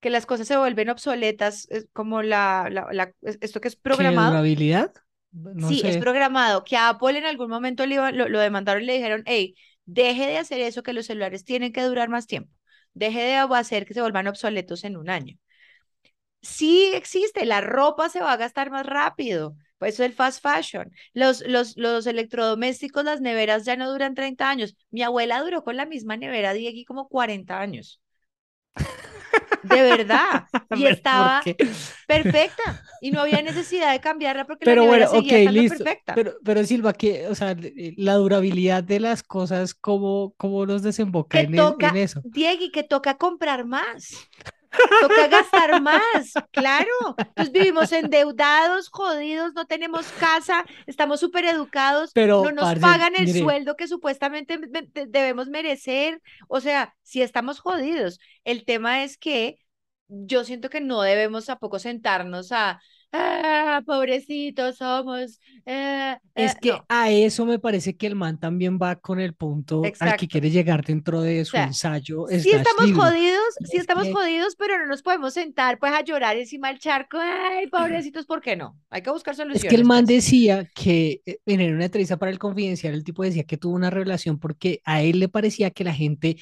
que 0.00 0.10
las 0.10 0.26
cosas 0.26 0.48
se 0.48 0.56
vuelven 0.58 0.90
obsoletas, 0.90 1.66
es 1.70 1.88
como 1.92 2.22
la, 2.22 2.68
la, 2.70 2.88
la- 2.92 3.12
es- 3.22 3.38
esto 3.42 3.60
que 3.60 3.68
es 3.68 3.76
¿Qué 3.90 4.16
programado. 4.16 4.18
durabilidad? 4.18 4.94
No 5.32 5.72
Sí, 5.72 5.82
es 5.86 5.98
programado. 5.98 6.64
Que 6.64 6.76
a 6.76 6.88
Apple 6.90 7.18
en 7.18 7.24
algún 7.26 7.50
momento 7.50 7.84
le 7.86 7.94
iban- 7.96 8.16
lo, 8.16 8.28
lo 8.28 8.38
demandaron 8.40 8.82
y 8.82 8.86
le 8.86 8.94
dijeron, 8.94 9.22
hey, 9.26 9.54
deje 9.84 10.26
de 10.26 10.38
hacer 10.38 10.60
eso, 10.60 10.82
que 10.82 10.92
los 10.92 11.06
celulares 11.06 11.44
tienen 11.44 11.72
que 11.72 11.82
durar 11.82 12.08
más 12.08 12.26
tiempo. 12.26 12.52
Deje 12.98 13.20
de 13.22 13.36
hacer 13.36 13.86
que 13.86 13.94
se 13.94 14.00
vuelvan 14.02 14.26
obsoletos 14.28 14.84
en 14.84 14.96
un 14.96 15.08
año. 15.10 15.36
Sí 16.42 16.90
existe, 16.94 17.44
la 17.46 17.60
ropa 17.60 18.08
se 18.08 18.20
va 18.20 18.32
a 18.32 18.36
gastar 18.36 18.70
más 18.70 18.86
rápido. 18.86 19.56
Por 19.78 19.88
eso 19.88 20.04
el 20.04 20.12
fast 20.12 20.42
fashion. 20.42 20.90
Los, 21.12 21.40
los, 21.46 21.76
los 21.76 22.06
electrodomésticos, 22.06 23.04
las 23.04 23.20
neveras 23.20 23.64
ya 23.64 23.76
no 23.76 23.90
duran 23.90 24.14
30 24.14 24.48
años. 24.50 24.76
Mi 24.90 25.02
abuela 25.02 25.40
duró 25.42 25.62
con 25.64 25.76
la 25.76 25.86
misma 25.86 26.16
nevera, 26.16 26.52
Diegui, 26.52 26.84
como 26.84 27.08
40 27.08 27.60
años. 27.60 28.00
De 29.62 29.82
verdad. 29.82 30.44
Y 30.70 30.82
Pero 30.82 30.82
¿por 30.82 30.92
estaba 30.92 31.42
perfecta. 32.06 32.82
Y 33.00 33.10
no 33.10 33.20
había 33.22 33.42
necesidad 33.42 33.92
de 33.92 34.00
cambiarla 34.00 34.46
porque 34.46 34.64
la 34.66 34.72
Pero 34.72 34.84
nevera 34.84 35.08
bueno, 35.08 35.20
seguía 35.22 35.38
estando 35.38 35.60
listo. 35.62 35.84
perfecta. 35.84 36.14
Pero, 36.14 36.34
pero 36.44 36.64
Silva, 36.64 36.92
que, 36.92 37.26
o 37.26 37.34
sea, 37.34 37.56
la 37.96 38.14
durabilidad 38.14 38.84
de 38.84 39.00
las 39.00 39.22
cosas, 39.22 39.74
¿cómo, 39.74 40.34
cómo 40.36 40.66
nos 40.66 40.82
desemboca 40.82 41.40
en, 41.40 41.54
toca, 41.56 41.88
eso? 41.96 42.20
Diegui, 42.24 42.70
que 42.70 42.82
toca 42.82 43.16
comprar 43.16 43.64
más. 43.64 44.28
Toca 44.98 45.28
gastar 45.28 45.80
más, 45.80 46.34
claro. 46.52 46.88
Entonces 47.18 47.52
vivimos 47.52 47.92
endeudados, 47.92 48.88
jodidos, 48.90 49.54
no 49.54 49.66
tenemos 49.66 50.06
casa, 50.12 50.64
estamos 50.86 51.20
súper 51.20 51.44
educados, 51.46 52.10
no 52.10 52.14
Pero, 52.14 52.42
nos 52.52 52.64
parce, 52.64 52.80
pagan 52.80 53.14
el 53.16 53.26
mire, 53.26 53.40
sueldo 53.40 53.76
que 53.76 53.88
supuestamente 53.88 54.58
me- 54.58 54.82
de- 54.82 55.06
debemos 55.06 55.48
merecer. 55.48 56.20
O 56.48 56.60
sea, 56.60 56.94
sí 57.02 57.22
estamos 57.22 57.60
jodidos. 57.60 58.18
El 58.44 58.64
tema 58.64 59.04
es 59.04 59.16
que 59.18 59.58
yo 60.08 60.44
siento 60.44 60.70
que 60.70 60.80
no 60.80 61.02
debemos 61.02 61.46
tampoco 61.46 61.78
sentarnos 61.78 62.52
a, 62.52 62.80
ah, 63.12 63.82
pobrecitos 63.86 64.76
somos. 64.78 65.40
eh, 65.66 66.16
eh", 66.34 66.46
es 66.46 66.54
que 66.56 66.70
No, 66.70 66.86
a 66.88 67.10
eso 67.10 67.44
me 67.46 67.58
parece 67.58 67.96
que 67.96 68.06
el 68.06 68.14
man 68.14 68.38
también 68.38 68.78
va 68.80 68.96
con 68.96 69.20
el 69.20 69.34
punto 69.34 69.94
al 69.98 70.14
que 70.14 70.28
quiere 70.28 70.50
llegar 70.50 70.84
dentro 70.84 71.20
de 71.22 71.44
O 71.44 71.44
su 71.44 71.58
sea, 71.58 71.62
ensayo 71.62 72.28
sí 72.36 72.50
estamos 72.52 72.92
libro. 72.92 72.92
jodidos, 72.92 73.60
sí 73.64 73.76
es 73.76 73.88
estamos 73.88 74.08
que 74.08 74.10
jodidos, 74.10 74.56
pero 74.56 74.78
no 74.78 74.86
nos 74.86 75.02
podemos 75.02 75.34
sentar 75.34 75.78
pues 75.78 75.92
a 75.92 76.02
llorar 76.02 76.36
encima 76.36 76.68
del 76.68 76.78
charco. 76.78 77.18
Ay, 77.20 77.68
pobrecitos, 77.68 78.26
¿por 78.26 78.40
qué 78.40 78.56
no? 78.56 78.78
Hay 78.90 79.02
que 79.02 79.10
buscar 79.10 79.34
Es 79.50 79.64
que 79.64 79.76
el 79.76 79.84
soluciones, 79.84 79.84
man 79.84 80.04
pues. 80.04 80.06
decía 80.06 80.66
que 80.74 81.22
eh, 81.24 81.38
en 81.46 81.74
una 81.74 81.86
entrevista 81.86 82.18
para 82.18 82.30
el 82.30 82.38
Confidencial, 82.38 82.92
el 82.94 83.04
tipo 83.04 83.22
decía 83.22 83.44
que 83.44 83.56
tuvo 83.56 83.74
una 83.74 83.90
revelación 83.90 84.38
porque 84.38 84.82
a 84.84 85.02
él 85.02 85.18
le 85.20 85.28
parecía 85.28 85.70
que 85.70 85.84
la 85.84 85.94
gente 85.94 86.36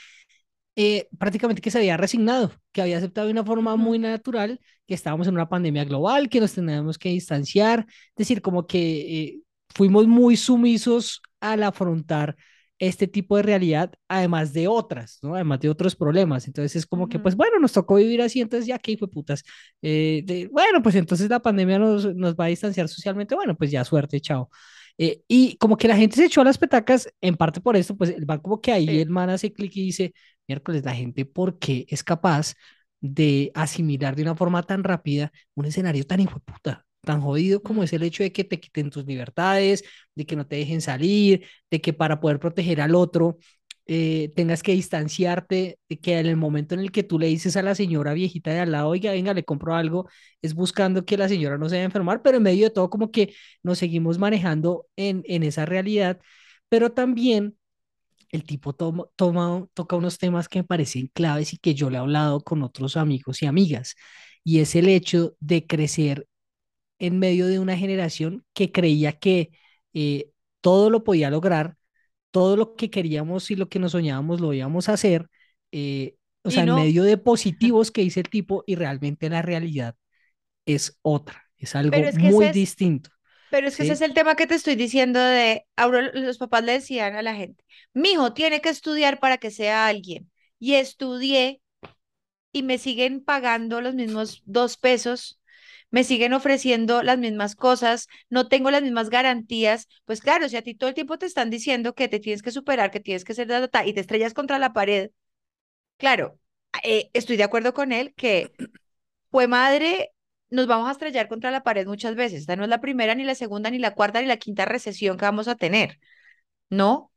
eh, 0.76 1.08
prácticamente 1.18 1.62
que 1.62 1.70
se 1.70 1.78
había 1.78 1.96
resignado, 1.96 2.52
que 2.72 2.82
había 2.82 2.98
aceptado 2.98 3.26
de 3.26 3.32
una 3.32 3.44
forma 3.44 3.76
muy 3.76 3.98
natural 3.98 4.60
que 4.86 4.94
estábamos 4.94 5.26
en 5.26 5.34
una 5.34 5.48
pandemia 5.48 5.84
global, 5.84 6.28
que 6.28 6.40
nos 6.40 6.52
teníamos 6.52 6.98
que 6.98 7.08
distanciar, 7.10 7.86
es 7.88 8.14
decir, 8.16 8.42
como 8.42 8.66
que 8.66 8.78
eh, 9.24 9.40
fuimos 9.74 10.06
muy 10.06 10.36
sumisos 10.36 11.20
al 11.40 11.62
afrontar 11.62 12.36
este 12.78 13.06
tipo 13.08 13.36
de 13.38 13.42
realidad, 13.42 13.92
además 14.06 14.52
de 14.52 14.68
otras, 14.68 15.18
¿no? 15.22 15.34
Además 15.34 15.60
de 15.60 15.70
otros 15.70 15.96
problemas. 15.96 16.46
Entonces 16.46 16.76
es 16.76 16.86
como 16.86 17.08
que, 17.08 17.18
pues 17.18 17.34
bueno, 17.34 17.58
nos 17.58 17.72
tocó 17.72 17.94
vivir 17.96 18.20
así, 18.20 18.40
entonces 18.42 18.66
ya 18.66 18.78
que 18.78 18.98
fue 18.98 19.08
putas. 19.08 19.44
Eh, 19.80 20.22
de, 20.26 20.48
bueno, 20.48 20.82
pues 20.82 20.94
entonces 20.94 21.30
la 21.30 21.40
pandemia 21.40 21.78
nos, 21.78 22.14
nos 22.14 22.34
va 22.36 22.44
a 22.46 22.48
distanciar 22.48 22.88
socialmente, 22.88 23.34
bueno, 23.34 23.56
pues 23.56 23.70
ya 23.70 23.82
suerte, 23.84 24.20
chao. 24.20 24.50
Eh, 24.98 25.22
y 25.28 25.56
como 25.58 25.76
que 25.76 25.88
la 25.88 25.96
gente 25.96 26.16
se 26.16 26.24
echó 26.26 26.40
a 26.40 26.44
las 26.44 26.58
petacas, 26.58 27.08
en 27.20 27.36
parte 27.36 27.60
por 27.60 27.76
esto, 27.76 27.96
pues 27.96 28.10
el 28.10 28.26
man 28.26 28.40
como 28.40 28.60
que 28.60 28.72
ahí 28.72 28.86
Sí. 28.86 29.00
el 29.00 29.10
man 29.10 29.30
hace 29.30 29.52
clic 29.52 29.74
y 29.76 29.82
dice, 29.86 30.14
miércoles, 30.48 30.84
la 30.84 30.94
gente, 30.94 31.24
¿por 31.26 31.58
qué 31.58 31.86
es 31.88 32.02
capaz 32.04 32.54
de 33.00 33.52
asimilar 33.54 34.16
de 34.16 34.22
una 34.22 34.34
forma 34.36 34.62
tan 34.62 34.82
rápida 34.84 35.32
un 35.54 35.66
escenario 35.66 36.04
tan 36.06 36.20
hijo 36.20 36.40
puta, 36.40 36.84
tan 37.02 37.20
jodido 37.20 37.62
como 37.62 37.82
es 37.82 37.92
el 37.92 38.02
hecho 38.02 38.22
de 38.22 38.32
que 38.32 38.44
te 38.44 38.58
quiten 38.60 38.90
tus 38.90 39.04
libertades, 39.06 39.84
de 40.14 40.26
que 40.26 40.36
no 40.36 40.46
te 40.46 40.56
dejen 40.56 40.80
salir, 40.80 41.44
de 41.70 41.80
que 41.80 41.92
para 41.92 42.20
poder 42.20 42.40
proteger 42.40 42.80
al 42.80 42.94
otro 42.94 43.38
eh, 43.88 44.32
tengas 44.34 44.62
que 44.62 44.72
distanciarte, 44.72 45.78
de 45.88 45.98
que 46.00 46.18
en 46.18 46.26
el 46.26 46.36
momento 46.36 46.74
en 46.74 46.80
el 46.80 46.90
que 46.90 47.04
tú 47.04 47.18
le 47.18 47.28
dices 47.28 47.56
a 47.56 47.62
la 47.62 47.74
señora 47.74 48.14
viejita 48.14 48.50
de 48.52 48.60
al 48.60 48.72
lado, 48.72 48.88
oiga, 48.88 49.12
venga, 49.12 49.32
le 49.34 49.44
compro 49.44 49.74
algo, 49.74 50.08
es 50.42 50.54
buscando 50.54 51.04
que 51.04 51.16
la 51.16 51.28
señora 51.28 51.56
no 51.58 51.68
se 51.68 51.76
vaya 51.76 51.82
a 51.82 51.86
enfermar, 51.86 52.22
pero 52.22 52.38
en 52.38 52.42
medio 52.42 52.64
de 52.66 52.70
todo 52.70 52.90
como 52.90 53.10
que 53.12 53.34
nos 53.62 53.78
seguimos 53.78 54.18
manejando 54.18 54.86
en, 54.96 55.22
en 55.26 55.42
esa 55.44 55.66
realidad, 55.66 56.18
pero 56.68 56.90
también 56.92 57.56
el 58.30 58.44
tipo 58.44 58.72
toma, 58.72 59.04
toma, 59.16 59.66
toca 59.74 59.96
unos 59.96 60.18
temas 60.18 60.48
que 60.48 60.60
me 60.60 60.64
parecen 60.64 61.10
claves 61.12 61.52
y 61.52 61.58
que 61.58 61.74
yo 61.74 61.90
le 61.90 61.96
he 61.96 62.00
hablado 62.00 62.40
con 62.40 62.62
otros 62.62 62.96
amigos 62.96 63.42
y 63.42 63.46
amigas, 63.46 63.94
y 64.44 64.60
es 64.60 64.74
el 64.74 64.88
hecho 64.88 65.36
de 65.40 65.66
crecer 65.66 66.26
en 66.98 67.18
medio 67.18 67.46
de 67.46 67.58
una 67.58 67.76
generación 67.76 68.44
que 68.54 68.72
creía 68.72 69.12
que 69.12 69.50
eh, 69.92 70.30
todo 70.60 70.90
lo 70.90 71.04
podía 71.04 71.30
lograr, 71.30 71.76
todo 72.30 72.56
lo 72.56 72.74
que 72.74 72.90
queríamos 72.90 73.50
y 73.50 73.56
lo 73.56 73.68
que 73.68 73.78
nos 73.78 73.92
soñábamos 73.92 74.40
lo 74.40 74.52
íbamos 74.52 74.88
a 74.88 74.94
hacer, 74.94 75.28
eh, 75.72 76.16
o 76.42 76.50
sea, 76.50 76.64
en 76.64 76.74
medio 76.74 77.02
de 77.02 77.16
positivos 77.18 77.90
que 77.90 78.02
dice 78.02 78.20
el 78.20 78.28
tipo 78.28 78.64
y 78.66 78.74
realmente 78.74 79.28
la 79.28 79.42
realidad 79.42 79.96
es 80.66 80.98
otra, 81.02 81.44
es 81.56 81.74
algo 81.74 81.96
es 81.96 82.16
que 82.16 82.26
ese 82.26 82.30
muy 82.30 82.46
es, 82.46 82.54
distinto, 82.54 83.10
pero 83.50 83.68
es 83.68 83.76
que 83.76 83.84
ese 83.84 83.92
es 83.92 84.00
el 84.00 84.14
tema 84.14 84.36
que 84.36 84.46
te 84.46 84.54
estoy 84.54 84.76
diciendo 84.76 85.20
de, 85.20 85.66
ahora 85.76 86.10
los 86.12 86.38
papás 86.38 86.64
le 86.64 86.72
decían 86.72 87.16
a 87.16 87.22
la 87.22 87.34
gente, 87.34 87.64
mi 87.92 88.10
hijo 88.10 88.32
tiene 88.32 88.60
que 88.60 88.68
estudiar 88.68 89.20
para 89.20 89.38
que 89.38 89.50
sea 89.50 89.86
alguien. 89.86 90.30
Y 90.58 90.74
estudié 90.74 91.60
y 92.52 92.62
me 92.62 92.78
siguen 92.78 93.22
pagando 93.22 93.80
los 93.80 93.94
mismos 93.94 94.42
dos 94.46 94.78
pesos, 94.78 95.40
me 95.90 96.04
siguen 96.04 96.32
ofreciendo 96.32 97.02
las 97.02 97.18
mismas 97.18 97.54
cosas, 97.54 98.08
no 98.30 98.48
tengo 98.48 98.70
las 98.70 98.82
mismas 98.82 99.10
garantías, 99.10 99.88
pues 100.04 100.20
claro, 100.20 100.48
si 100.48 100.56
a 100.56 100.62
ti 100.62 100.74
todo 100.74 100.88
el 100.88 100.94
tiempo 100.94 101.18
te 101.18 101.26
están 101.26 101.50
diciendo 101.50 101.94
que 101.94 102.08
te 102.08 102.20
tienes 102.20 102.42
que 102.42 102.50
superar, 102.50 102.90
que 102.90 103.00
tienes 103.00 103.24
que 103.24 103.34
ser 103.34 103.48
ta, 103.70 103.86
y 103.86 103.92
te 103.92 104.00
estrellas 104.00 104.34
contra 104.34 104.58
la 104.58 104.72
pared, 104.72 105.10
claro, 105.98 106.38
eh, 106.82 107.10
estoy 107.12 107.36
de 107.36 107.44
acuerdo 107.44 107.74
con 107.74 107.92
él 107.92 108.14
que 108.16 108.52
fue 109.30 109.48
madre, 109.48 110.12
nos 110.50 110.66
vamos 110.66 110.88
a 110.88 110.92
estrellar 110.92 111.28
contra 111.28 111.50
la 111.50 111.62
pared 111.62 111.86
muchas 111.86 112.14
veces, 112.16 112.40
esta 112.40 112.56
no 112.56 112.64
es 112.64 112.70
la 112.70 112.80
primera, 112.80 113.14
ni 113.14 113.24
la 113.24 113.34
segunda, 113.34 113.70
ni 113.70 113.78
la 113.78 113.94
cuarta, 113.94 114.20
ni 114.20 114.26
la 114.26 114.36
quinta 114.38 114.64
recesión 114.64 115.16
que 115.18 115.24
vamos 115.26 115.48
a 115.48 115.56
tener, 115.56 115.98
¿no? 116.70 117.12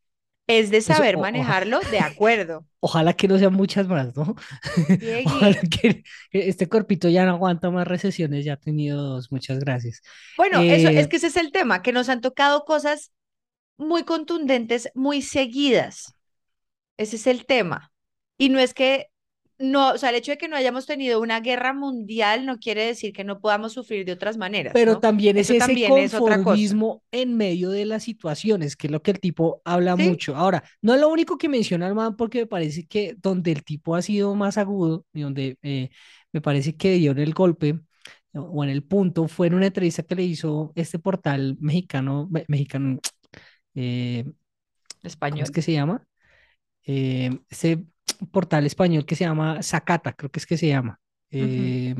Es 0.47 0.71
de 0.71 0.81
saber 0.81 1.17
o- 1.17 1.29
oja- 1.33 1.57
manejarlo 1.57 1.83
de 1.85 1.99
acuerdo. 2.01 2.65
ojalá 2.79 3.13
que 3.13 3.27
no 3.27 3.37
sean 3.37 3.53
muchas 3.53 3.87
más, 3.87 4.15
¿no? 4.15 4.35
Ojalá 5.23 5.57
que 5.69 6.03
este 6.31 6.69
cuerpito 6.69 7.09
ya 7.09 7.25
no 7.25 7.31
aguanta 7.33 7.69
más 7.71 7.87
recesiones, 7.87 8.45
ya 8.45 8.53
ha 8.53 8.57
tenido 8.57 9.01
dos, 9.03 9.31
muchas 9.31 9.59
gracias. 9.59 10.01
Bueno, 10.35 10.65
eso 10.67 10.89
es 10.95 11.07
Eh, 11.07 11.09
que 11.09 11.17
ese 11.17 11.27
es 11.27 11.35
el 11.37 11.51
tema, 11.51 11.81
que 11.81 11.91
nos 11.91 12.09
han 12.09 12.21
tocado 12.21 12.63
cosas 12.65 13.11
muy 13.77 14.03
contundentes, 14.05 14.91
muy 14.95 15.21
seguidas. 15.21 16.15
Ese 16.97 17.17
es 17.17 17.27
el 17.27 17.45
tema. 17.45 17.93
Y 18.37 18.49
no 18.49 18.59
es 18.59 18.73
que, 18.73 19.07
no, 19.59 19.91
o 19.93 19.97
sea, 19.97 20.09
el 20.09 20.15
hecho 20.15 20.31
de 20.31 20.37
que 20.37 20.47
no 20.47 20.55
hayamos 20.55 20.85
tenido 20.85 21.19
una 21.21 21.39
guerra 21.41 21.73
mundial 21.73 22.45
no 22.45 22.59
quiere 22.59 22.85
decir 22.85 23.13
que 23.13 23.23
no 23.23 23.39
podamos 23.41 23.73
sufrir 23.73 24.05
de 24.05 24.13
otras 24.13 24.37
maneras, 24.37 24.85
pero 24.85 24.97
¿no? 24.97 24.99
también 24.99 25.37
es 25.37 25.49
Eso 25.49 25.55
ese 25.55 25.81
también 25.81 25.97
es 25.97 26.13
conformismo 26.21 27.03
en 27.11 27.35
medio 27.37 27.71
de 27.71 27.85
las 27.85 28.03
situaciones, 28.03 28.75
que 28.75 28.87
es 28.87 28.91
lo 28.91 29.01
que 29.01 29.11
el 29.11 29.19
tipo 29.19 29.61
habla 29.65 29.95
¿Sí? 29.95 29.95
mucho. 29.95 30.35
Ahora, 30.35 30.63
no 30.81 30.93
es 30.93 31.01
lo 31.01 31.09
único 31.09 31.37
que 31.37 31.49
menciona 31.49 31.87
el 31.87 31.95
man, 31.95 32.15
porque 32.15 32.39
me 32.41 32.45
parece 32.47 32.85
que 32.85 33.15
donde 33.19 33.51
el 33.51 33.63
tipo 33.63 33.95
ha 33.95 34.01
sido 34.03 34.35
más 34.35 34.57
agudo 34.59 35.05
y 35.13 35.21
donde 35.21 35.57
eh, 35.63 35.89
me 36.31 36.41
parece 36.41 36.75
que 36.77 36.91
dio 36.93 37.11
en 37.11 37.19
el 37.19 37.33
golpe 37.33 37.79
o 38.33 38.63
en 38.63 38.69
el 38.69 38.83
punto 38.83 39.27
fue 39.27 39.47
en 39.47 39.55
una 39.55 39.67
entrevista 39.67 40.03
que 40.03 40.15
le 40.15 40.23
hizo 40.23 40.71
este 40.75 40.99
portal 40.99 41.57
mexicano, 41.59 42.27
me- 42.31 42.45
mexicano, 42.47 42.99
eh, 43.75 44.25
¿cómo 45.27 45.43
es 45.43 45.51
Español. 45.51 45.51
que 45.51 45.61
se 45.61 45.73
llama? 45.73 46.05
Eh, 46.85 47.31
ese 47.49 47.85
portal 48.31 48.65
español 48.65 49.05
que 49.05 49.15
se 49.15 49.23
llama 49.25 49.61
Zacata, 49.63 50.13
creo 50.13 50.29
que 50.29 50.39
es 50.39 50.45
que 50.45 50.57
se 50.57 50.67
llama. 50.67 50.99
Eh, 51.31 51.95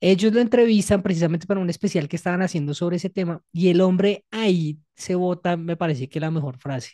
ellos 0.00 0.32
lo 0.32 0.40
entrevistan 0.40 1.02
precisamente 1.02 1.46
para 1.46 1.60
un 1.60 1.70
especial 1.70 2.08
que 2.08 2.16
estaban 2.16 2.42
haciendo 2.42 2.74
sobre 2.74 2.96
ese 2.96 3.10
tema 3.10 3.42
y 3.52 3.68
el 3.68 3.80
hombre 3.80 4.24
ahí 4.30 4.78
se 4.96 5.14
vota, 5.14 5.56
me 5.56 5.76
parece 5.76 6.08
que 6.08 6.20
la 6.20 6.30
mejor 6.30 6.58
frase, 6.58 6.92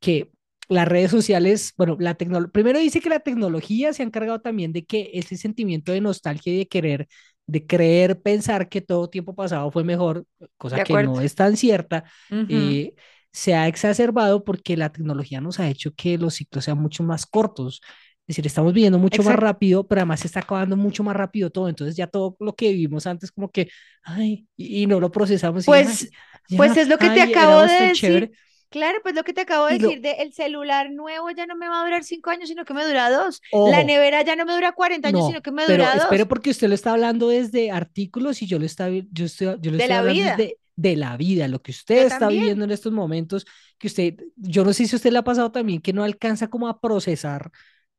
que 0.00 0.30
las 0.68 0.88
redes 0.88 1.10
sociales, 1.10 1.72
bueno, 1.76 1.96
la 1.98 2.14
tecnología, 2.14 2.52
primero 2.52 2.78
dice 2.78 3.00
que 3.00 3.08
la 3.08 3.20
tecnología 3.20 3.92
se 3.92 4.02
ha 4.02 4.06
encargado 4.06 4.40
también 4.40 4.72
de 4.72 4.84
que 4.84 5.10
ese 5.14 5.36
sentimiento 5.36 5.92
de 5.92 6.00
nostalgia 6.00 6.52
y 6.52 6.58
de 6.58 6.66
querer, 6.66 7.08
de 7.46 7.66
creer, 7.66 8.20
pensar 8.20 8.68
que 8.68 8.80
todo 8.80 9.08
tiempo 9.08 9.34
pasado 9.34 9.70
fue 9.70 9.84
mejor, 9.84 10.26
cosa 10.56 10.82
que 10.82 10.92
no 11.04 11.20
es 11.20 11.34
tan 11.34 11.56
cierta, 11.56 12.04
eh, 12.30 12.94
se 13.36 13.54
ha 13.54 13.68
exacerbado 13.68 14.44
porque 14.44 14.76
la 14.78 14.92
tecnología 14.92 15.40
nos 15.42 15.60
ha 15.60 15.68
hecho 15.70 15.94
que 15.94 16.18
los 16.18 16.34
ciclos 16.36 16.64
sean 16.64 16.78
mucho 16.78 17.02
más 17.04 17.26
cortos. 17.26 17.82
Es 18.26 18.34
decir, 18.36 18.46
estamos 18.46 18.72
viviendo 18.74 18.98
mucho 18.98 19.22
más 19.22 19.36
Exacto. 19.36 19.36
rápido, 19.36 19.86
pero 19.86 20.00
además 20.00 20.20
se 20.20 20.26
está 20.28 20.40
acabando 20.40 20.76
mucho 20.76 21.04
más 21.04 21.16
rápido 21.16 21.50
todo. 21.50 21.68
Entonces 21.68 21.96
ya 21.96 22.06
todo 22.08 22.36
lo 22.40 22.54
que 22.56 22.70
vivimos 22.72 23.06
antes 23.06 23.32
como 23.32 23.50
que, 23.52 23.68
ay, 24.02 24.48
y, 24.56 24.82
y 24.84 24.86
no 24.86 25.00
lo 25.00 25.12
procesamos 25.12 25.68
y, 25.68 25.76
ay, 25.76 25.96
Pues, 25.96 26.12
pues 26.54 26.76
ya, 26.76 26.76
es 26.76 26.88
lo 26.88 26.98
que 26.98 27.10
te 27.10 27.20
ay, 27.20 27.22
acabo 27.22 27.60
éramos 27.62 27.76
de 27.78 27.90
decir. 27.90 27.90
chévere. 27.90 28.32
Claro, 28.70 28.98
pues 29.02 29.14
lo 29.14 29.24
que 29.24 29.32
te 29.32 29.42
acabo 29.42 29.66
de 29.66 29.74
decir 29.74 30.00
de 30.00 30.12
el 30.22 30.32
celular 30.32 30.90
nuevo 30.90 31.30
ya 31.30 31.46
no 31.46 31.56
me 31.56 31.68
va 31.68 31.80
a 31.80 31.84
durar 31.84 32.04
cinco 32.04 32.30
años, 32.30 32.48
sino 32.48 32.64
que 32.64 32.74
me 32.74 32.84
dura 32.86 33.10
dos. 33.10 33.40
La 33.62 33.82
ojo, 33.82 33.84
nevera 33.84 34.22
ya 34.22 34.36
no 34.36 34.44
me 34.44 34.54
dura 34.54 34.72
40 34.72 35.08
años, 35.08 35.24
sino 35.24 35.40
No, 35.40 35.42
que 35.42 35.52
me 35.52 35.64
pero 35.64 35.84
dura 35.84 35.94
espere 35.94 36.26
dos. 36.26 36.26
porque 36.26 36.50
usted 36.50 36.68
lo 36.68 36.74
está 36.74 36.92
hablando 36.92 37.28
desde 37.28 37.70
artículos 37.70 38.42
y 38.42 38.46
yo 38.46 38.58
lo, 38.58 38.64
está, 38.66 38.88
yo 38.90 39.24
estoy, 39.24 39.56
yo 39.60 39.70
lo 39.70 39.76
De 39.76 39.78
estoy 39.78 39.94
la 39.94 39.98
hablando 39.98 40.24
vida. 40.24 40.24
desde 40.24 40.58
de 40.76 40.96
la 40.96 41.16
vida, 41.16 41.48
lo 41.48 41.62
que 41.62 41.70
usted 41.72 41.96
Yo 41.96 42.06
está 42.06 42.18
también. 42.18 42.30
viviendo 42.30 42.64
en 42.64 42.70
estos 42.70 42.92
momentos, 42.92 43.46
que 43.78 43.86
usted, 43.86 44.16
yo 44.36 44.64
no 44.64 44.72
sé 44.74 44.86
si 44.86 44.96
usted 44.96 45.10
le 45.12 45.18
ha 45.18 45.24
pasado 45.24 45.50
también 45.52 45.80
que 45.80 45.92
no 45.94 46.04
alcanza 46.04 46.48
como 46.48 46.68
a 46.68 46.80
procesar 46.80 47.50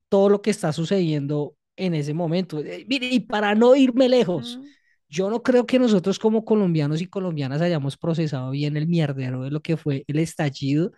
todo 0.09 0.29
lo 0.29 0.41
que 0.41 0.51
está 0.51 0.73
sucediendo 0.73 1.55
en 1.77 1.93
ese 1.95 2.13
momento. 2.13 2.59
Eh, 2.59 2.85
mire, 2.89 3.07
y 3.07 3.21
para 3.21 3.55
no 3.55 3.75
irme 3.75 4.09
lejos, 4.09 4.59
Mm, 4.59 4.75
yo 5.09 5.29
no 5.29 5.41
creo 5.43 5.65
que 5.65 5.79
nosotros 5.79 6.19
como 6.19 6.45
colombianos 6.45 7.01
y 7.01 7.07
colombianas 7.07 7.61
hayamos 7.61 7.97
procesado 7.97 8.51
bien 8.51 8.77
el 8.77 8.87
mierdero 8.87 9.43
de 9.43 9.51
lo 9.51 9.61
que 9.61 9.77
fue 9.77 10.03
el 10.07 10.19
estallido 10.19 10.91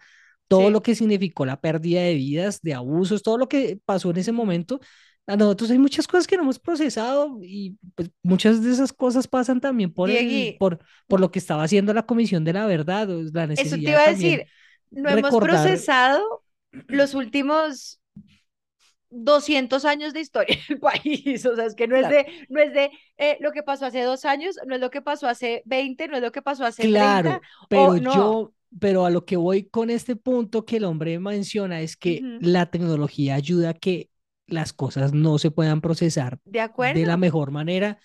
todo 0.50 0.68
sí. 0.68 0.74
lo 0.74 0.82
que 0.82 0.96
significó 0.96 1.46
la 1.46 1.62
pérdida 1.62 2.02
de 2.02 2.16
vidas, 2.16 2.62
de 2.62 2.74
abusos, 2.74 3.24
todo 3.24 3.38
lo 3.38 3.48
que 3.48 3.80
pasó 3.86 4.10
en 4.10 4.18
ese 4.18 4.32
momento. 4.34 4.82
A 5.28 5.38
nosotros 5.38 5.70
hay 5.70 5.78
muchas 5.78 6.08
cosas 6.08 6.26
que 6.26 6.36
no 6.36 6.42
hemos 6.42 6.58
procesado 6.58 7.38
y 7.42 7.78
pues, 7.94 8.10
muchas 8.24 8.64
de 8.64 8.72
esas 8.72 8.92
cosas 8.92 9.28
pasan 9.28 9.62
también 9.62 9.94
por 9.94 10.10
el, 10.10 10.56
por, 10.58 10.80
por 11.08 11.20
lo 11.20 11.30
que 11.30 11.38
estaba 11.38 11.64
haciendo 11.64 11.94
la 11.94 12.08
Comisión 12.08 12.44
de 12.44 12.54
la 12.54 12.66
Verdad, 12.66 13.08
la 13.08 13.14
eso 13.14 13.32
te 13.32 13.48
necesidad 13.48 13.92
iba 13.92 14.02
a 14.02 14.10
decir. 14.10 14.46
No 14.90 15.08
hemos 15.10 15.26
recordar, 15.26 15.68
procesado 15.68 16.44
los 16.88 17.14
últimos 17.14 18.02
200 19.10 19.86
años 19.86 20.14
de 20.14 20.22
historia 20.22 20.58
del 20.68 20.80
país. 20.82 21.46
O 21.46 21.56
sea, 21.56 21.66
es 21.66 21.76
que 21.76 21.88
no 21.88 21.96
es 21.98 22.08
claro, 22.08 22.10
de, 22.10 22.26
no 22.50 22.62
es 22.62 22.74
de 22.74 22.92
eh, 23.18 23.38
lo 23.42 23.52
que 23.52 23.64
pasó 23.64 23.86
hace 23.88 24.02
dos 24.04 24.26
años, 24.26 24.58
no 24.68 24.76
es 24.76 24.82
lo 24.82 24.90
que 24.92 25.02
pasó 25.02 25.28
hace 25.28 25.64
20, 25.66 26.08
no 26.08 26.16
es 26.18 26.22
lo 26.24 26.32
que 26.32 26.42
pasó 26.42 26.66
hace 26.66 26.90
30, 26.90 27.40
claro, 27.40 27.42
o 27.72 27.94
pero 27.94 27.98
no. 27.98 28.38
yo, 28.38 28.54
pero 28.80 29.06
a 29.06 29.10
lo 29.10 29.26
que 29.26 29.38
voy 29.38 29.66
con 29.70 29.90
este 29.90 30.16
punto 30.16 30.66
que 30.66 30.78
el 30.78 30.86
hombre 30.86 31.20
menciona 31.20 31.82
es 31.82 31.98
que 31.98 32.28
Ujú, 32.28 32.40
la 32.40 32.70
tecnología 32.72 33.36
ayuda 33.36 33.70
a 33.72 33.74
que 33.74 34.10
las 34.48 34.74
cosas 34.74 35.14
no 35.14 35.38
se 35.38 35.52
puedan 35.52 35.82
procesar 35.82 36.40
De 36.44 36.60
de 36.82 37.06
la 37.06 37.18
acuerdo. 37.18 37.18
mejor 37.18 37.52
manera 37.52 38.00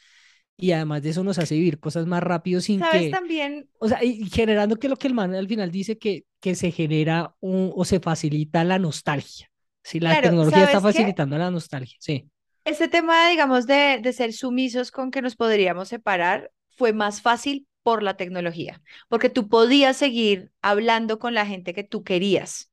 y 0.56 0.72
además 0.72 1.02
de 1.02 1.10
eso 1.10 1.24
nos 1.24 1.38
hace 1.38 1.56
vivir 1.56 1.80
cosas 1.80 2.06
más 2.06 2.22
rápido 2.22 2.60
sin 2.60 2.84
¿Sabes 2.84 3.08
que, 3.08 3.08
también? 3.08 3.68
o 3.78 3.88
sea, 3.88 4.04
y 4.04 4.28
generando 4.30 4.78
que 4.78 4.88
lo 4.90 4.96
que 4.96 5.08
el 5.08 5.14
man 5.14 5.34
al 5.34 5.48
final 5.48 5.70
dice 5.72 5.98
que, 5.98 6.26
que 6.40 6.54
se 6.56 6.72
genera 6.72 7.36
un, 7.40 7.72
o 7.76 7.84
se 7.86 8.00
facilita 8.00 8.64
la 8.64 8.78
nostalgia. 8.80 9.50
Si 9.84 10.00
la 10.00 10.16
Claro, 10.20 10.28
tecnología 10.28 10.64
está 10.64 10.80
¿sabes 10.80 10.86
qué? 10.88 11.20
facilitando 11.20 11.38
la 11.38 11.50
nostalgia, 11.52 11.96
sí. 12.00 12.28
Este 12.64 12.88
tema, 12.88 13.28
digamos, 13.28 13.66
de, 13.66 13.98
de 14.02 14.12
ser 14.12 14.32
sumisos 14.32 14.90
con 14.90 15.10
que 15.10 15.20
nos 15.22 15.36
podríamos 15.36 15.88
separar 15.88 16.50
fue 16.76 16.92
más 16.92 17.20
fácil 17.22 17.66
por 17.82 18.02
la 18.02 18.16
tecnología, 18.16 18.80
porque 19.08 19.28
tú 19.28 19.48
podías 19.48 19.96
seguir 19.98 20.50
hablando 20.62 21.18
con 21.18 21.34
la 21.34 21.44
gente 21.46 21.74
que 21.74 21.84
tú 21.84 22.02
querías 22.02 22.70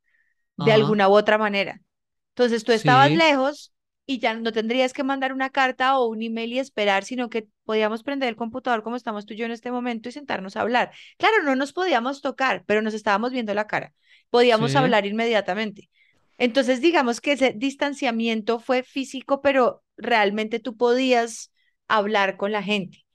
de 0.58 0.72
Ajá, 0.72 0.74
alguna 0.74 1.10
u 1.10 1.13
otra 1.13 1.38
manera. 1.39 1.82
Entonces 2.32 2.63
tú 2.65 2.72
estabas 2.74 3.12
sí, 3.12 3.15
lejos 3.15 3.74
y 4.06 4.20
ya 4.20 4.36
no 4.36 4.51
tendrías 4.53 4.94
que 4.94 5.03
mandar 5.03 5.34
una 5.34 5.50
carta 5.51 5.98
o 6.00 6.08
un 6.08 6.22
email 6.24 6.53
y 6.53 6.59
esperar, 6.59 7.03
sino 7.05 7.29
que 7.29 7.48
podíamos 7.66 8.03
prender 8.03 8.29
el 8.29 8.38
computador 8.38 8.83
como 8.83 8.96
estamos 8.98 9.25
tú 9.25 9.33
y 9.35 9.38
yo 9.38 9.46
en 9.46 9.51
este 9.53 9.72
momento 9.72 10.09
y 10.09 10.14
sentarnos 10.14 10.57
a 10.57 10.62
hablar. 10.62 10.92
Claro, 11.18 11.44
no 11.44 11.55
nos 11.55 11.74
podíamos 11.74 12.22
tocar, 12.22 12.64
pero 12.68 12.81
nos 12.81 12.94
estábamos 12.96 13.31
viendo 13.33 13.53
la 13.53 13.68
cara. 13.68 13.94
Podíamos 14.29 14.75
sí. 14.75 14.77
hablar 14.77 15.05
inmediatamente. 15.05 15.90
Entonces, 16.42 16.82
digamos 16.82 17.22
que 17.22 17.34
ese 17.34 17.54
distanciamiento 17.56 18.60
fue 18.60 18.84
físico, 18.84 19.42
pero 19.42 19.84
realmente 19.98 20.60
tú 20.60 20.77
podías 20.77 21.51
hablar 21.88 22.38
con 22.38 22.51
la 22.51 22.64
gente. 22.64 23.06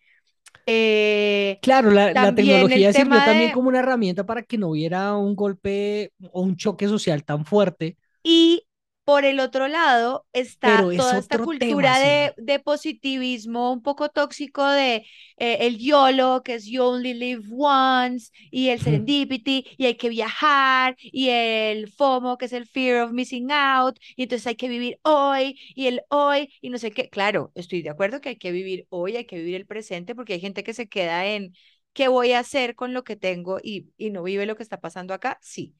Eh, 0.67 1.61
Claro, 1.61 1.91
la, 1.91 2.15
la 2.15 2.33
tecnología 2.35 2.93
sirvió 2.93 3.23
también 3.23 3.51
como 3.51 3.69
una 3.69 3.81
herramienta 3.81 4.25
para 4.25 4.43
que 4.45 4.57
no 4.57 4.69
hubiera 4.71 5.17
un 5.17 5.35
golpe 5.35 6.12
o 6.31 6.43
un 6.43 6.57
choque 6.57 6.87
social 6.87 7.25
tan 7.25 7.45
fuerte, 7.45 7.97
Y 8.23 8.65
por 9.07 9.25
el 9.25 9.40
otro 9.40 9.69
lado 9.69 10.27
está 10.35 10.90
toda 10.97 11.19
esta 11.19 11.38
tema, 11.38 11.40
cultura 11.40 11.95
Silva. 11.95 12.01
de, 12.01 12.35
de 12.38 12.59
positivismo 12.61 13.73
un 13.73 13.83
poco 13.83 14.11
tóxico 14.11 14.66
de 14.69 15.07
eh, 15.38 15.59
el 15.61 15.79
YOLO, 15.79 16.42
que 16.45 16.55
es 16.55 16.66
You 16.66 16.83
Only 16.83 17.14
Live 17.14 17.45
Once, 17.57 18.31
y 18.51 18.69
el 18.71 18.81
Serendipity, 18.83 19.64
y 19.79 19.87
hay 19.87 19.97
que 19.97 20.09
viajar, 20.11 20.97
y 21.01 21.29
el 21.31 21.88
FOMO, 21.92 22.37
que 22.38 22.47
es 22.47 22.53
el 22.53 22.66
Fear 22.66 23.05
of 23.05 23.12
Missing 23.12 23.53
Out, 23.53 23.99
y 24.16 24.25
entonces 24.25 24.47
hay 24.49 24.57
que 24.57 24.69
vivir 24.69 24.99
hoy, 25.03 25.59
y 25.77 25.87
el 25.87 26.03
hoy, 26.11 26.53
y 26.61 26.71
no 26.71 26.79
sé 26.79 26.90
qué. 26.92 27.09
Claro, 27.11 27.53
estoy 27.55 27.83
de 27.83 27.90
acuerdo 27.90 28.21
que 28.21 28.31
hay 28.31 28.37
que 28.38 28.53
vivir 28.53 28.87
hoy, 28.90 29.16
hay 29.16 29.27
que 29.27 29.37
vivir 29.38 29.55
el 29.57 29.66
presente, 29.66 30.14
porque 30.16 30.35
hay 30.35 30.40
gente 30.40 30.64
que 30.64 30.75
se 30.75 30.88
queda 30.88 31.27
en 31.27 31.55
¿qué 31.95 32.09
voy 32.09 32.33
a 32.33 32.40
hacer 32.40 32.75
con 32.75 32.92
lo 32.95 33.05
que 33.05 33.16
tengo? 33.16 33.59
y, 33.62 33.88
y 33.97 34.11
no 34.11 34.23
vive 34.25 34.47
lo 34.47 34.57
que 34.57 34.62
está 34.62 34.81
pasando 34.81 35.14
acá. 35.14 35.38
Sí 35.42 35.75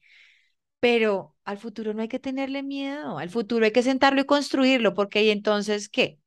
pero 0.79 1.35
al 1.45 1.57
futuro 1.57 1.93
no 1.93 2.01
hay 2.01 2.07
que 2.07 2.19
tenerle 2.19 2.63
miedo, 2.63 3.17
al 3.19 3.29
futuro 3.29 3.65
hay 3.65 3.71
que 3.71 3.83
sentarlo 3.83 4.21
y 4.21 4.25
construirlo, 4.25 4.93
porque 4.93 5.23
¿y 5.23 5.29
entonces 5.31 5.89
qué? 5.89 6.19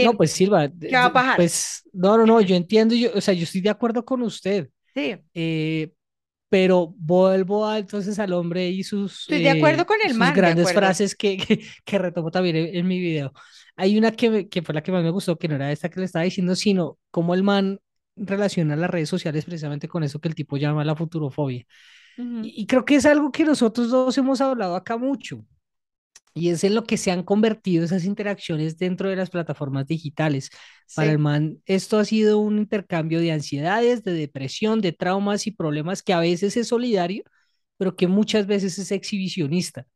No, 0.00 0.12
¿Quién, 0.12 0.16
pues 0.16 0.32
Silva, 0.32 0.68
qué 0.86 0.96
va 0.96 1.06
a 1.06 1.12
pasar? 1.12 1.36
pues 1.36 1.82
no, 1.92 2.16
no, 2.18 2.26
no, 2.26 2.40
yo 2.40 2.56
entiendo, 2.56 2.94
yo, 2.94 3.10
o 3.14 3.20
sea, 3.20 3.34
yo 3.34 3.44
estoy 3.44 3.60
de 3.60 3.70
acuerdo 3.70 4.04
con 4.04 4.22
usted. 4.22 4.68
Sí, 4.94 5.22
Eh, 5.34 5.92
pero 6.50 6.94
vuelvo 6.98 7.66
a, 7.66 7.78
entonces 7.80 8.18
al 8.18 8.32
hombre 8.34 8.68
y 8.70 8.84
sus, 8.84 9.28
estoy 9.28 9.40
de 9.40 9.50
acuerdo 9.50 9.84
eh, 9.84 9.86
con 9.86 9.98
el 10.04 10.14
sus 10.14 10.14
man, 10.14 10.42
de 10.42 10.54
grandes 10.54 10.72
frases 10.72 11.14
que, 11.16 11.36
que, 11.38 11.64
que 11.84 11.98
retomo 11.98 12.30
también 12.30 12.56
en, 12.56 12.76
en 12.76 12.86
mi 12.88 13.00
video. 13.00 13.32
Hay 13.76 13.98
una 13.98 14.12
que, 14.12 14.48
que 14.48 14.62
fue 14.62 14.74
la 14.74 14.82
que 14.82 14.92
más 14.92 15.04
me 15.04 15.10
gustó, 15.10 15.38
que 15.38 15.48
no 15.48 15.56
era 15.56 15.72
esta 15.72 15.90
que 15.90 16.00
le 16.00 16.06
estaba 16.06 16.24
diciendo, 16.24 16.56
sino 16.56 16.98
cómo 17.10 17.34
el 17.34 17.42
man 17.44 17.80
relaciona 18.16 18.76
las 18.76 18.90
redes 18.90 19.08
sociales 19.10 19.44
precisamente 19.46 19.88
con 19.88 20.04
eso 20.04 20.20
que 20.20 20.28
el 20.28 20.34
tipo 20.36 20.56
llama 20.58 20.84
la 20.84 20.96
futurofobia. 20.96 21.66
Y, 22.40 22.54
y 22.62 22.66
creo 22.66 22.84
que 22.84 22.96
es 22.96 23.06
algo 23.06 23.32
que 23.32 23.44
nosotros 23.44 23.90
dos 23.90 24.16
hemos 24.18 24.40
hablado 24.40 24.76
acá 24.76 24.96
mucho. 24.96 25.44
Y 26.34 26.50
es 26.50 26.64
en 26.64 26.74
lo 26.74 26.84
que 26.84 26.96
se 26.98 27.10
han 27.10 27.22
convertido 27.24 27.84
esas 27.84 28.04
interacciones 28.04 28.78
dentro 28.78 29.08
de 29.10 29.16
las 29.16 29.30
plataformas 29.30 29.86
digitales. 29.86 30.50
Para 30.94 31.12
el 31.12 31.18
Sí, 31.18 31.20
man, 31.20 31.58
esto 31.66 31.98
ha 31.98 32.04
sido 32.06 32.38
un 32.38 32.58
intercambio 32.58 33.20
de 33.20 33.32
ansiedades, 33.32 34.02
de 34.04 34.12
depresión, 34.14 34.80
de 34.80 34.92
traumas 34.92 35.46
y 35.46 35.50
problemas 35.52 36.02
que 36.02 36.12
a 36.14 36.20
veces 36.20 36.56
es 36.56 36.68
solidario, 36.68 37.24
pero 37.78 37.96
que 37.96 38.08
muchas 38.08 38.46
veces 38.46 38.78
es 38.78 38.92
exhibicionista. 38.92 39.86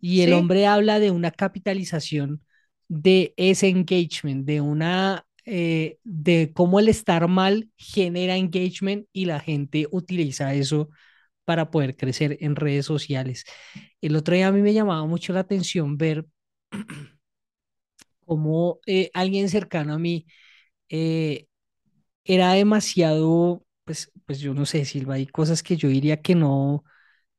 Y 0.00 0.22
el 0.22 0.32
sí, 0.32 0.32
hombre 0.32 0.66
habla 0.66 0.98
de 1.00 1.10
una 1.10 1.30
capitalización 1.30 2.42
de 2.88 3.34
ese 3.36 3.68
engagement, 3.68 4.46
de 4.46 4.60
una, 4.60 5.26
eh, 5.44 5.98
de 6.04 6.52
cómo 6.54 6.78
el 6.80 6.88
estar 6.88 7.26
mal 7.28 7.70
genera 7.76 8.36
engagement 8.36 9.06
y 9.12 9.24
la 9.26 9.40
gente 9.40 9.86
utiliza 9.90 10.54
eso 10.54 10.90
para 11.46 11.70
poder 11.72 11.96
crecer 11.96 12.38
en 12.42 12.56
redes 12.56 12.86
sociales. 12.86 13.44
El 14.02 14.16
otro 14.16 14.36
día 14.36 14.48
a 14.48 14.52
mí 14.52 14.62
me 14.62 14.74
llamaba 14.74 15.06
mucho 15.06 15.34
la 15.34 15.40
atención 15.42 15.98
ver 15.98 16.26
cómo 18.24 18.80
eh, 18.86 19.10
alguien 19.14 19.48
cercano 19.48 19.94
a 19.94 19.98
mí 19.98 20.26
eh, 20.88 21.46
era 22.24 22.52
demasiado, 22.54 23.64
pues, 23.84 24.12
pues 24.26 24.40
yo 24.40 24.54
no 24.54 24.66
sé, 24.66 24.84
Silva, 24.84 25.14
hay 25.16 25.26
cosas 25.26 25.62
que 25.62 25.76
yo 25.76 25.88
diría 25.90 26.22
que 26.22 26.34
no, 26.34 26.84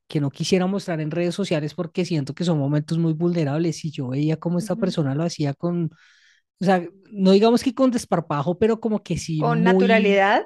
que 0.07 0.21
no 0.21 0.31
quisiera 0.31 0.67
mostrar 0.67 1.01
en 1.01 1.11
redes 1.11 1.35
sociales 1.35 1.75
porque 1.75 2.05
siento 2.05 2.33
que 2.35 2.45
son 2.45 2.59
momentos 2.59 2.97
muy 2.99 3.13
vulnerables 3.13 3.85
y 3.85 3.91
yo 3.91 4.09
veía 4.09 4.37
cómo 4.37 4.59
esta 4.59 4.75
persona 4.77 5.15
lo 5.15 5.23
hacía 5.23 5.53
con, 5.55 5.91
o 6.61 6.65
sea, 6.65 6.87
no 7.11 7.31
digamos 7.33 7.63
que 7.63 7.75
con 7.75 7.91
desparpajo, 7.91 8.57
pero 8.59 8.79
como 8.81 9.03
que 9.03 9.17
sí 9.17 9.43
Con 9.43 9.63
muy, 9.63 9.63
naturalidad. 9.63 10.45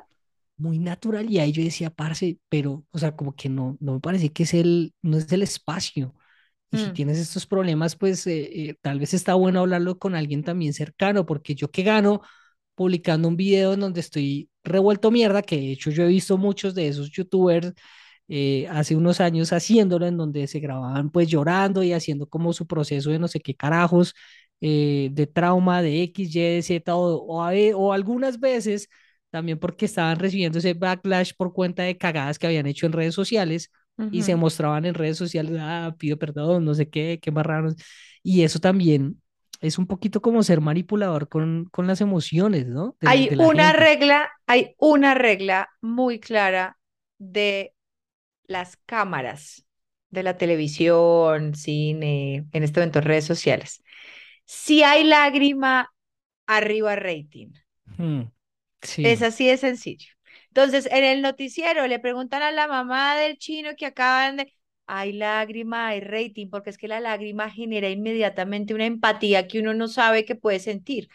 Muy 0.61 0.79
natural 0.79 1.29
y 1.29 1.39
ahí 1.39 1.51
yo 1.51 1.63
decía, 1.63 1.89
parce, 1.91 2.39
pero, 2.49 2.85
o 2.91 2.99
sea, 2.99 3.15
como 3.15 3.35
que 3.35 3.49
no, 3.49 3.77
no 3.81 3.95
me 3.95 3.99
parece 4.01 4.31
que 4.33 4.43
es 4.43 4.53
el, 4.53 4.93
no 5.01 5.17
es 5.17 5.31
el 5.31 5.43
espacio. 5.43 6.15
Y 6.71 6.77
si 6.79 6.91
Mm, 6.91 6.91
tienes 6.91 7.17
estos 7.19 7.45
problemas, 7.47 7.95
pues 7.97 8.27
eh, 8.27 8.69
eh, 8.71 8.75
tal 8.81 8.99
vez 8.99 9.13
está 9.13 9.33
bueno 9.35 9.59
hablarlo 9.61 9.99
con 9.99 10.15
alguien 10.15 10.43
también 10.43 10.73
cercano, 10.73 11.25
porque 11.25 11.55
yo 11.55 11.69
que 11.71 11.83
gano 11.83 12.21
publicando 12.75 13.27
un 13.27 13.37
video 13.37 13.73
en 13.73 13.81
donde 13.81 14.01
estoy 14.01 14.49
revuelto 14.63 15.11
mierda, 15.11 15.41
que 15.43 15.57
de 15.57 15.71
hecho 15.73 15.91
yo 15.91 16.03
he 16.03 16.07
visto 16.07 16.37
muchos 16.37 16.75
de 16.75 16.87
esos 16.87 17.11
youtubers 17.11 17.73
eh, 18.27 18.67
hace 18.69 18.95
unos 18.95 19.19
años 19.21 19.51
haciéndolo, 19.53 20.05
en 20.07 20.17
donde 20.17 20.47
se 20.47 20.59
grababan 20.59 21.09
pues 21.11 21.27
llorando 21.29 21.83
y 21.83 21.93
haciendo 21.93 22.27
como 22.27 22.53
su 22.53 22.67
proceso 22.67 23.09
de 23.11 23.19
no 23.19 23.27
sé 23.27 23.39
qué 23.41 23.55
carajos, 23.55 24.13
eh, 24.61 25.09
de 25.11 25.27
trauma, 25.27 25.81
de 25.81 26.03
X, 26.03 26.35
Y, 26.35 26.61
Z, 26.61 26.95
o, 26.95 27.15
o, 27.23 27.43
a 27.43 27.51
o 27.75 27.93
algunas 27.93 28.39
veces 28.39 28.87
también 29.31 29.59
porque 29.59 29.85
estaban 29.85 30.19
recibiendo 30.19 30.59
ese 30.59 30.73
backlash 30.75 31.33
por 31.37 31.53
cuenta 31.53 31.83
de 31.83 31.97
cagadas 31.97 32.39
que 32.39 32.47
habían 32.47 32.67
hecho 32.67 32.85
en 32.87 32.93
redes 32.93 33.15
sociales 33.15 33.71
y 34.09 34.23
se 34.23 34.35
mostraban 34.35 34.85
en 34.85 34.93
redes 34.95 35.17
sociales, 35.17 35.57
ah, 35.59 35.95
pido 35.99 36.17
perdón, 36.19 36.65
no 36.65 36.73
sé 36.75 36.89
qué, 36.89 37.19
qué 37.21 37.31
más 37.31 37.45
raros. 37.45 37.75
Y 38.23 38.43
eso 38.43 38.59
también 38.59 39.21
es 39.61 39.77
un 39.79 39.87
poquito 39.87 40.21
como 40.21 40.43
ser 40.43 40.61
manipulador 40.61 41.29
con, 41.29 41.65
con 41.71 41.87
las 41.87 42.01
emociones, 42.01 42.67
¿no? 42.67 42.97
De 43.01 43.09
Hay 43.09 43.29
de 43.29 43.37
una 43.37 43.73
gente. 43.73 43.73
regla, 43.73 44.31
hay 44.47 44.75
una 44.77 45.13
regla 45.13 45.69
muy 45.81 46.19
clara 46.19 46.77
de 47.17 47.73
las 48.45 48.77
cámaras 48.85 49.65
de 50.11 50.23
la 50.23 50.37
televisión, 50.37 51.55
cine, 51.55 52.47
en 52.51 52.63
este 52.63 52.79
momento 52.81 53.01
redes 53.01 53.25
sociales. 53.25 53.83
Si 54.45 54.83
hay 54.83 55.03
lágrima, 55.05 55.89
arriba 56.47 56.95
rating. 56.95 57.51
Hmm, 57.97 58.23
Es 58.81 59.19
sí. 59.19 59.25
así 59.25 59.47
de 59.47 59.57
sencillo. 59.57 60.07
Entonces, 60.47 60.87
en 60.91 61.03
el 61.03 61.21
noticiero 61.21 61.87
le 61.87 61.99
preguntan 61.99 62.41
a 62.41 62.51
la 62.51 62.67
mamá 62.67 63.15
del 63.17 63.37
chino 63.37 63.71
que 63.77 63.85
acaban 63.85 64.37
de... 64.37 64.53
Hay 64.87 65.13
lágrima, 65.13 65.87
hay 65.87 66.01
rating, 66.01 66.49
porque 66.49 66.69
es 66.69 66.77
que 66.77 66.89
la 66.89 66.99
lágrima 66.99 67.49
genera 67.49 67.89
inmediatamente 67.89 68.73
una 68.73 68.85
empatía 68.85 69.47
que 69.47 69.59
uno 69.59 69.73
no 69.73 69.87
sabe 69.87 70.25
que 70.25 70.35
puede 70.35 70.59
sentir. 70.59 71.07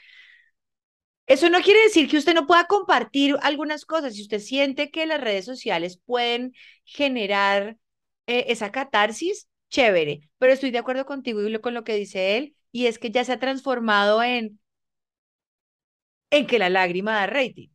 Eso 1.26 1.50
no 1.50 1.60
quiere 1.60 1.82
decir 1.82 2.08
que 2.08 2.16
usted 2.18 2.34
no 2.34 2.46
pueda 2.46 2.66
compartir 2.66 3.36
algunas 3.42 3.84
cosas. 3.84 4.14
Si 4.14 4.22
usted 4.22 4.38
siente 4.38 4.90
que 4.90 5.06
las 5.06 5.20
redes 5.20 5.44
sociales 5.44 6.00
pueden 6.06 6.54
generar 6.84 7.76
eh, 8.26 8.46
esa 8.48 8.70
catarsis, 8.70 9.48
chévere. 9.68 10.30
Pero 10.38 10.52
estoy 10.52 10.70
de 10.70 10.78
acuerdo 10.78 11.04
contigo 11.04 11.46
y 11.46 11.58
con 11.60 11.74
lo 11.74 11.84
que 11.84 11.96
dice 11.96 12.36
él, 12.36 12.56
y 12.72 12.86
es 12.86 12.98
que 12.98 13.10
ya 13.10 13.24
se 13.24 13.32
ha 13.32 13.38
transformado 13.40 14.22
en, 14.22 14.60
en 16.30 16.46
que 16.46 16.58
la 16.58 16.70
lágrima 16.70 17.14
da 17.14 17.26
rating. 17.26 17.68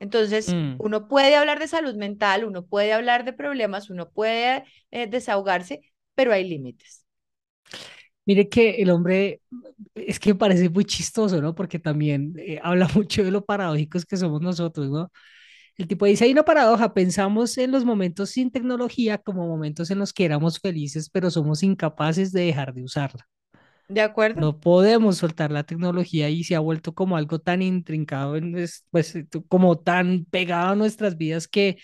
Entonces, 0.00 0.56
Mm. 0.56 0.78
uno 0.78 1.08
puede 1.08 1.36
hablar 1.36 1.58
de 1.60 1.68
salud 1.68 1.94
mental, 1.96 2.44
uno 2.44 2.66
puede 2.66 2.92
hablar 2.92 3.24
de 3.24 3.32
problemas, 3.34 3.90
uno 3.90 4.10
puede 4.10 4.64
eh, 4.90 5.06
desahogarse, 5.08 5.82
pero 6.14 6.32
hay 6.32 6.48
límites. 6.48 7.06
Mire 8.26 8.48
que 8.48 8.70
el 8.82 8.90
hombre 8.90 9.40
es 9.94 10.18
que 10.20 10.30
me 10.34 10.38
parece 10.38 10.68
muy 10.70 10.84
chistoso, 10.84 11.40
¿no? 11.42 11.54
Porque 11.54 11.78
también 11.78 12.34
eh, 12.38 12.60
habla 12.62 12.88
mucho 12.94 13.22
de 13.24 13.30
lo 13.30 13.44
paradójicos 13.44 14.04
que 14.06 14.16
somos 14.16 14.40
nosotros, 14.42 14.88
¿no? 14.90 15.10
El 15.76 15.88
tipo 15.88 16.06
dice, 16.06 16.24
hay 16.24 16.32
una 16.32 16.44
paradoja, 16.44 16.94
pensamos 16.94 17.58
en 17.58 17.72
los 17.72 17.84
momentos 17.84 18.30
sin 18.30 18.50
tecnología 18.52 19.18
como 19.18 19.46
momentos 19.48 19.90
en 19.90 19.98
los 20.00 20.12
que 20.12 20.24
éramos 20.26 20.60
felices, 20.60 21.10
pero 21.10 21.30
somos 21.30 21.62
incapaces 21.64 22.32
de 22.32 22.42
dejar 22.46 22.74
de 22.74 22.84
usarla. 22.84 23.28
¿De 23.88 24.00
acuerdo? 24.00 24.42
No 24.42 24.60
podemos 24.60 25.16
soltar 25.18 25.50
la 25.50 25.64
tecnología 25.64 26.28
y 26.28 26.44
se 26.44 26.54
ha 26.56 26.60
vuelto 26.60 26.94
como 26.94 27.16
algo 27.16 27.38
tan 27.38 27.62
intrincado, 27.62 28.34
pues, 28.90 29.16
eh, 29.16 29.26
como 29.48 29.78
tan 29.78 30.26
pegado 30.26 30.72
a 30.72 30.76
nuestras 30.76 31.16
vidas 31.16 31.48
que, 31.48 31.78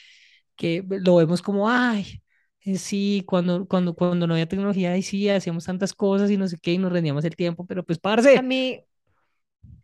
que 0.56 0.84
lo 0.88 1.16
vemos 1.16 1.42
como, 1.42 1.70
ay, 1.70 2.22
eh, 2.62 2.78
sí, 2.78 3.24
cuando, 3.26 3.66
cuando, 3.68 3.94
cuando 3.94 4.26
no 4.26 4.34
había 4.34 4.48
tecnología, 4.48 4.96
y 4.98 5.02
sí, 5.02 5.28
hacíamos 5.30 5.64
tantas 5.66 5.94
cosas 5.94 6.30
y 6.30 6.36
no 6.38 6.48
sé 6.48 6.58
qué, 6.60 6.72
y 6.74 6.78
nos 6.78 6.92
rendíamos 6.92 7.24
el 7.24 7.36
tiempo, 7.36 7.66
pero 7.66 7.84
pues, 7.84 7.98
A 8.34 8.42
parce, 8.42 8.42
mí, 8.42 8.84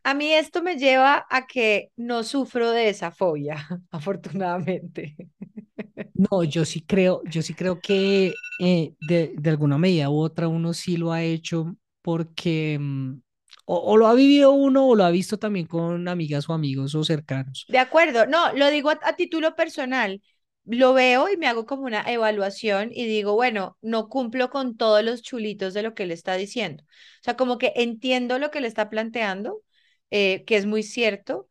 a 0.04 0.14
mí 0.14 0.32
esto 0.32 0.62
me 0.62 0.76
lleva 0.76 1.26
a 1.30 1.46
que 1.46 1.92
no 1.96 2.22
sufro 2.24 2.70
de 2.72 2.88
esa 2.88 3.10
fobia, 3.10 3.56
afortunadamente. 3.90 5.16
no, 6.14 6.42
yo 6.44 6.64
sí 6.64 6.80
creo, 6.82 7.22
yo 7.24 7.42
sí 7.42 7.54
creo 7.54 7.80
que 7.80 8.34
eh, 8.58 8.94
de, 9.00 9.34
de 9.38 9.50
alguna 9.50 9.78
medida 9.78 10.10
u 10.10 10.18
otra 10.20 10.48
uno 10.48 10.74
sí 10.74 10.96
lo 10.96 11.12
ha 11.12 11.22
hecho 11.22 11.76
porque 12.08 12.78
mm, 12.80 13.20
o, 13.66 13.98
lo 13.98 14.06
ha 14.06 14.14
vivido 14.14 14.52
uno 14.52 14.86
o 14.86 14.94
lo 14.94 15.04
ha 15.04 15.10
visto 15.10 15.38
también 15.38 15.66
con 15.66 16.08
amigas 16.08 16.48
o 16.48 16.54
amigos 16.54 16.94
o 16.94 17.04
cercanos. 17.04 17.66
De 17.68 17.78
acuerdo, 17.78 18.24
no, 18.24 18.50
lo 18.54 18.70
digo 18.70 18.88
a, 18.88 19.12
título 19.14 19.54
personal. 19.54 20.22
Lo 20.64 20.94
veo 20.94 21.28
y 21.28 21.36
me 21.36 21.48
hago 21.48 21.66
como 21.66 21.82
una 21.82 22.00
evaluación 22.10 22.92
y 22.94 23.04
digo, 23.04 23.34
bueno, 23.34 23.76
no 23.82 24.08
cumplo 24.08 24.48
con 24.48 24.78
todos 24.78 25.04
los 25.04 25.20
chulitos 25.20 25.74
de 25.74 25.82
lo 25.82 25.94
que 25.94 26.04
él 26.04 26.10
está 26.10 26.32
diciendo. 26.36 26.82
O 26.84 27.24
sea, 27.24 27.36
como 27.36 27.58
que 27.58 27.74
entiendo 27.76 28.38
lo 28.38 28.50
que 28.50 28.62
le 28.62 28.68
está 28.68 28.88
planteando, 28.88 29.62
eh, 30.10 30.44
que 30.46 30.56
es 30.56 30.64
muy 30.64 30.84
cierto, 30.84 31.46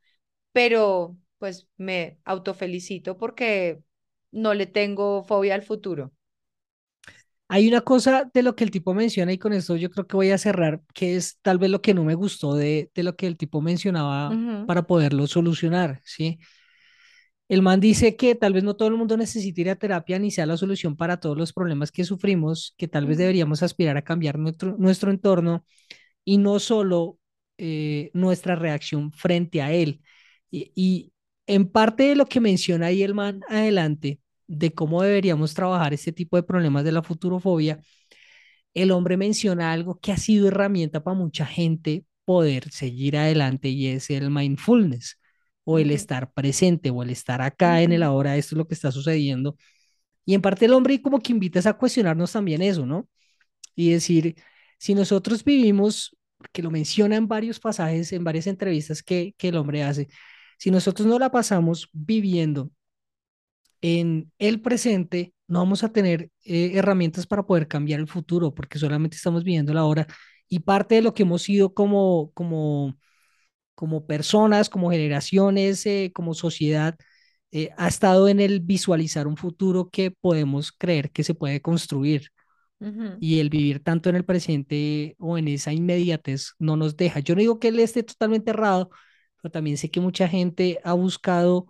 pero 0.54 1.16
pues 1.38 1.68
me 1.78 2.18
autofelicito 2.26 3.16
porque 3.16 3.80
no 4.32 4.56
le 4.56 4.66
tengo 4.66 5.24
fobia 5.24 5.54
al 5.54 5.62
futuro. 5.62 6.14
Hay 7.50 7.68
una 7.68 7.82
cosa 7.82 8.30
de 8.34 8.44
lo 8.44 8.56
que 8.56 8.64
el 8.66 8.72
tipo 8.72 8.94
menciona 8.94 9.32
y 9.32 9.38
con 9.38 9.54
esto 9.54 9.76
yo 9.78 9.90
creo 9.90 10.06
que 10.08 10.18
voy 10.18 10.32
a 10.32 10.38
cerrar, 10.38 10.82
que 10.94 11.16
es 11.16 11.40
tal 11.42 11.58
vez 11.60 11.70
lo 11.70 11.82
que 11.82 11.94
no 11.94 12.04
me 12.04 12.16
gustó 12.16 12.56
de, 12.56 12.92
de 12.94 13.04
lo 13.04 13.16
que 13.16 13.28
el 13.28 13.38
tipo 13.38 13.62
mencionaba 13.62 14.42
para 14.66 14.86
poderlo 14.86 15.28
solucionar, 15.28 16.02
¿sí? 16.04 16.40
El 17.48 17.62
man 17.62 17.80
dice 17.80 18.16
que 18.18 18.36
tal 18.36 18.54
vez 18.54 18.64
no 18.64 18.76
todo 18.76 18.90
el 18.90 18.96
mundo 18.98 19.16
necesite 19.18 19.62
ir 19.62 19.70
a 19.70 19.76
terapia 19.78 20.20
ni 20.20 20.32
sea 20.32 20.46
la 20.46 20.58
solución 20.58 20.98
para 20.98 21.18
todos 21.20 21.38
los 21.38 21.54
problemas 21.54 21.92
que 21.92 22.04
sufrimos, 22.04 22.76
que 22.78 22.88
tal 22.90 23.06
vez 23.06 23.18
deberíamos 23.18 23.64
aspirar 23.64 23.96
a 23.98 24.02
cambiar 24.04 24.38
nuestro, 24.38 24.76
nuestro 24.78 25.12
entorno 25.12 25.66
y 26.26 26.38
no 26.40 26.60
solo 26.60 27.20
eh, 27.58 28.12
nuestra 28.14 28.56
reacción 28.56 29.12
frente 29.14 29.62
a 29.62 29.72
él. 29.74 30.02
Y, 30.52 30.72
y 30.76 31.14
en 31.48 31.70
parte 31.70 32.04
de 32.04 32.16
lo 32.18 32.26
que 32.28 32.42
menciona 32.42 32.88
ahí 32.88 33.04
el 33.04 33.14
man 33.16 33.42
adelante, 33.50 34.20
de 34.48 34.74
cómo 34.74 35.02
deberíamos 35.04 35.54
trabajar 35.54 35.94
este 35.94 36.12
tipo 36.14 36.38
de 36.38 36.44
problemas 36.44 36.84
de 36.84 36.92
la 36.92 37.04
futurofobia, 37.04 37.80
el 38.74 38.92
hombre 38.92 39.18
menciona 39.18 39.72
algo 39.74 40.00
que 40.00 40.12
ha 40.12 40.18
sido 40.18 40.48
herramienta 40.48 41.04
para 41.04 41.18
mucha 41.18 41.46
gente 41.46 42.06
poder 42.26 42.70
seguir 42.72 43.18
adelante 43.18 43.70
y 43.70 43.88
es 43.88 44.10
el 44.10 44.30
mindfulness 44.32 45.20
o 45.64 45.80
el 45.80 45.92
estar 45.92 46.32
presente 46.34 46.90
o 46.92 47.04
el 47.04 47.10
estar 47.10 47.42
acá 47.42 47.82
en 47.82 47.94
el 47.94 48.04
ahora, 48.04 48.38
esto 48.38 48.56
es 48.56 48.58
lo 48.58 48.68
que 48.68 48.76
está 48.76 48.92
sucediendo. 48.92 49.58
Y 50.26 50.36
en 50.36 50.42
parte 50.42 50.66
el 50.66 50.74
hombre 50.74 51.02
como 51.02 51.20
que 51.20 51.34
invita 51.34 51.68
a 51.70 51.78
cuestionarnos 51.78 52.34
también 52.34 52.62
eso, 52.62 52.86
¿no? 52.86 53.10
Y 53.76 53.92
decir, 53.92 54.36
si 54.80 54.96
nosotros 54.96 55.44
vivimos, 55.44 56.18
que 56.54 56.62
lo 56.64 56.72
menciona 56.72 57.16
en 57.18 57.28
varios 57.28 57.60
pasajes, 57.60 58.14
en 58.14 58.24
varias 58.24 58.48
entrevistas 58.48 59.04
que, 59.04 59.36
que 59.38 59.50
el 59.50 59.58
hombre 59.58 59.84
hace, 59.84 60.08
si 60.60 60.72
nosotros 60.72 61.08
no 61.08 61.20
la 61.20 61.32
pasamos 61.32 61.90
viviendo 61.94 62.72
en 63.82 64.32
el 64.40 64.62
presente, 64.62 65.34
no 65.48 65.60
vamos 65.60 65.84
a 65.84 65.92
tener 65.92 66.30
eh, 66.46 66.72
herramientas 66.76 67.28
para 67.28 67.46
poder 67.46 67.68
cambiar 67.68 68.00
el 68.00 68.08
futuro, 68.08 68.54
porque 68.54 68.80
solamente 68.80 69.18
estamos 69.18 69.44
viviendo 69.44 69.74
la 69.74 69.86
hora. 69.86 70.08
Y 70.50 70.60
parte 70.60 70.96
de 70.96 71.02
lo 71.02 71.14
que 71.14 71.24
hemos 71.24 71.42
sido 71.44 71.74
como, 71.74 72.32
como, 72.34 72.98
como 73.76 74.06
personas, 74.08 74.70
como 74.70 74.92
generaciones, 74.92 75.86
eh, 75.86 76.12
como 76.14 76.34
sociedad, 76.34 76.96
eh, 77.52 77.70
ha 77.78 77.88
estado 77.88 78.28
en 78.28 78.40
el 78.40 78.62
visualizar 78.62 79.28
un 79.28 79.38
futuro 79.38 79.90
que 79.90 80.12
podemos 80.12 80.72
creer 80.72 81.12
que 81.12 81.24
se 81.24 81.36
puede 81.36 81.62
construir. 81.62 82.30
Y 83.20 83.40
el 83.40 83.50
vivir 83.50 83.84
tanto 83.84 84.10
en 84.10 84.16
el 84.16 84.26
presente 84.26 85.16
o 85.18 85.38
en 85.40 85.48
esa 85.48 85.74
inmediatez 85.74 86.54
no 86.60 86.78
nos 86.78 86.96
deja. 86.96 87.20
Yo 87.22 87.34
no 87.34 87.42
digo 87.42 87.60
que 87.60 87.70
él 87.70 87.80
esté 87.80 88.04
totalmente 88.04 88.52
errado, 88.52 88.92
pero 89.42 89.52
también 89.52 89.78
sé 89.78 89.90
que 89.90 90.00
mucha 90.00 90.28
gente 90.28 90.80
ha 90.84 90.94
buscado 90.94 91.68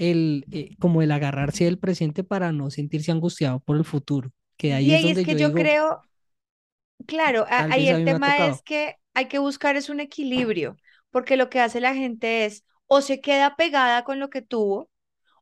el, 0.00 0.46
eh, 0.52 0.76
como 0.80 1.02
el 1.02 1.12
agarrarse 1.12 1.64
del 1.66 1.78
presente 1.78 2.24
para 2.24 2.52
no 2.52 2.70
sentirse 2.70 3.12
angustiado 3.12 3.60
por 3.60 3.76
el 3.78 3.84
futuro, 3.84 4.32
que 4.58 4.74
ahí 4.74 4.90
Y 4.90 4.94
es 4.94 5.02
donde 5.02 5.22
que 5.22 5.36
yo 5.36 5.36
yo 5.36 5.52
digo, 5.52 5.54
creo, 5.54 6.02
claro, 7.06 7.46
ahí 7.48 7.88
el 7.88 8.02
tema 8.04 8.46
es 8.46 8.62
que 8.62 8.96
hay 9.14 9.28
que 9.28 9.38
buscar 9.38 9.76
es 9.76 9.88
un 9.88 10.00
equilibrio, 10.00 10.76
porque 11.10 11.36
lo 11.36 11.50
que 11.50 11.60
hace 11.60 11.80
la 11.80 11.94
gente 11.94 12.44
es 12.44 12.64
o 12.86 13.00
se 13.02 13.20
queda 13.20 13.56
pegada 13.56 14.04
con 14.04 14.18
lo 14.20 14.30
que 14.30 14.42
tuvo, 14.42 14.90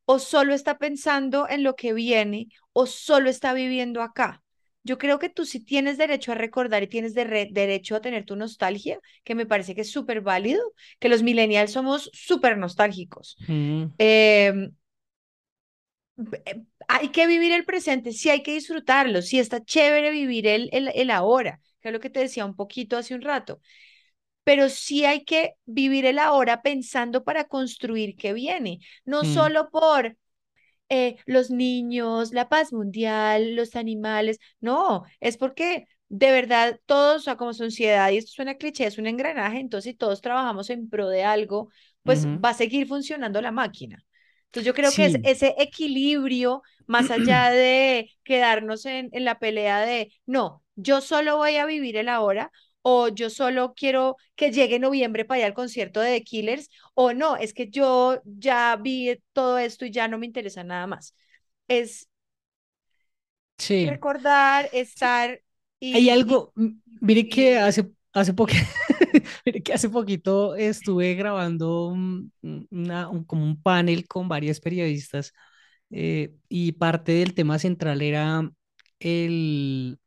o 0.06 0.18
solo 0.18 0.54
está 0.54 0.78
pensando 0.78 1.48
en 1.48 1.62
lo 1.64 1.76
que 1.76 1.92
viene, 1.94 2.48
o 2.72 2.86
solo 2.86 3.30
está 3.30 3.54
viviendo 3.54 4.02
acá. 4.02 4.42
Yo 4.88 4.98
creo 4.98 5.18
que 5.18 5.28
tú 5.30 5.44
sí 5.46 5.60
tienes 5.60 5.98
derecho 5.98 6.32
a 6.32 6.34
recordar 6.36 6.82
y 6.82 6.88
tienes 6.88 7.14
de 7.14 7.24
re- 7.24 7.48
derecho 7.52 7.96
a 7.96 8.00
tener 8.00 8.24
tu 8.24 8.36
nostalgia, 8.36 8.98
que 9.24 9.34
me 9.34 9.46
parece 9.46 9.74
que 9.74 9.82
es 9.82 9.90
súper 9.92 10.20
válido, 10.22 10.62
que 11.00 11.08
los 11.10 11.22
millennials 11.22 11.72
somos 11.72 12.10
súper 12.14 12.58
nostálgicos. 12.58 13.36
Mm, 13.48 13.92
Em, 13.98 14.72
eh, 16.44 16.62
hay 16.88 17.10
que 17.10 17.26
vivir 17.26 17.52
el 17.52 17.64
presente, 17.64 18.12
sí 18.12 18.30
hay 18.30 18.42
que 18.42 18.52
disfrutarlo, 18.54 19.22
sí 19.22 19.38
está 19.38 19.62
chévere 19.64 20.10
vivir 20.10 20.46
el, 20.46 20.68
el, 20.72 20.88
el 20.94 21.10
ahora, 21.10 21.60
que 21.80 21.88
es 21.88 21.92
lo 21.92 22.00
que 22.00 22.10
te 22.10 22.20
decía 22.20 22.44
un 22.44 22.56
poquito 22.56 22.96
hace 22.96 23.14
un 23.14 23.22
rato, 23.22 23.60
pero 24.44 24.68
sí 24.70 25.04
hay 25.06 25.24
que 25.24 25.54
vivir 25.66 26.06
el 26.06 26.18
ahora 26.20 26.62
pensando 26.62 27.24
para 27.24 27.46
construir 27.48 28.16
qué 28.16 28.32
viene, 28.34 28.80
no 29.04 29.24
mm, 29.24 29.26
solo 29.26 29.70
por 29.70 30.16
eh, 30.88 31.16
los 31.26 31.50
niños, 31.50 32.32
la 32.32 32.48
paz 32.48 32.72
mundial, 32.72 33.54
los 33.54 33.76
animales, 33.76 34.38
no, 34.60 35.04
es 35.20 35.36
porque 35.36 35.86
de 36.08 36.30
verdad 36.32 36.80
todos, 36.86 37.16
o 37.16 37.24
sea, 37.24 37.36
como 37.36 37.52
sociedad, 37.52 38.10
y 38.10 38.18
esto 38.18 38.32
suena 38.32 38.56
cliché, 38.56 38.86
es 38.86 38.98
un 38.98 39.06
engranaje, 39.06 39.58
entonces 39.60 39.92
si 39.92 39.96
todos 39.96 40.20
trabajamos 40.20 40.70
en 40.70 40.88
pro 40.88 41.08
de 41.08 41.24
algo, 41.24 41.70
pues 42.02 42.26
va 42.26 42.50
a 42.50 42.54
seguir 42.54 42.86
funcionando 42.86 43.42
la 43.42 43.52
máquina. 43.52 44.04
Entonces 44.46 44.66
yo 44.66 44.74
creo 44.74 44.94
que 44.94 45.04
es 45.04 45.18
ese 45.24 45.54
equilibrio, 45.58 46.62
más 46.86 47.10
allá 47.10 47.50
de 47.50 48.10
quedarnos 48.24 48.86
en, 48.86 49.10
en 49.12 49.24
la 49.26 49.38
pelea 49.38 49.80
de, 49.80 50.10
no, 50.24 50.64
yo 50.74 51.02
solo 51.02 51.36
voy 51.36 51.56
a 51.56 51.66
vivir 51.66 51.96
el 51.98 52.08
ahora, 52.08 52.50
o 52.90 53.08
yo 53.08 53.30
solo 53.30 53.74
quiero 53.74 54.16
que 54.36 54.50
llegue 54.52 54.78
noviembre 54.78 55.24
para 55.24 55.40
ir 55.40 55.46
al 55.46 55.54
concierto 55.54 56.00
de 56.00 56.12
The 56.18 56.24
Killers, 56.24 56.70
o 56.94 57.12
no, 57.14 57.36
es 57.36 57.52
que 57.54 57.68
yo 57.70 58.20
ya 58.24 58.76
vi 58.80 59.18
todo 59.32 59.58
esto 59.58 59.84
y 59.86 59.90
ya 59.92 60.08
no 60.08 60.18
me 60.18 60.26
interesa 60.26 60.64
nada 60.64 60.86
más. 60.86 61.14
Es, 61.68 62.08
Sí. 63.58 64.00
recordar, 64.00 64.68
estar 64.72 65.40
y, 65.80 65.90
Hay 65.90 66.10
algo, 66.10 66.52
mire 67.00 67.28
que 67.28 67.58
hace, 67.58 67.90
hace 68.12 68.34
poco, 68.34 68.52
que 69.64 69.72
hace 69.72 69.88
poquito 69.88 70.54
estuve 70.56 71.14
grabando 71.14 71.86
un, 71.88 72.32
un- 72.42 72.66
una- 72.70 73.08
un- 73.08 73.24
como 73.24 73.44
un 73.44 73.60
panel 73.62 74.06
con 74.06 74.28
varias 74.28 74.60
periodistas 74.60 75.32
eh, 75.90 76.34
y 76.48 76.72
parte 76.72 77.12
del 77.12 77.34
tema 77.34 77.58
central 77.58 78.02
era 78.02 78.50
el 79.00 79.98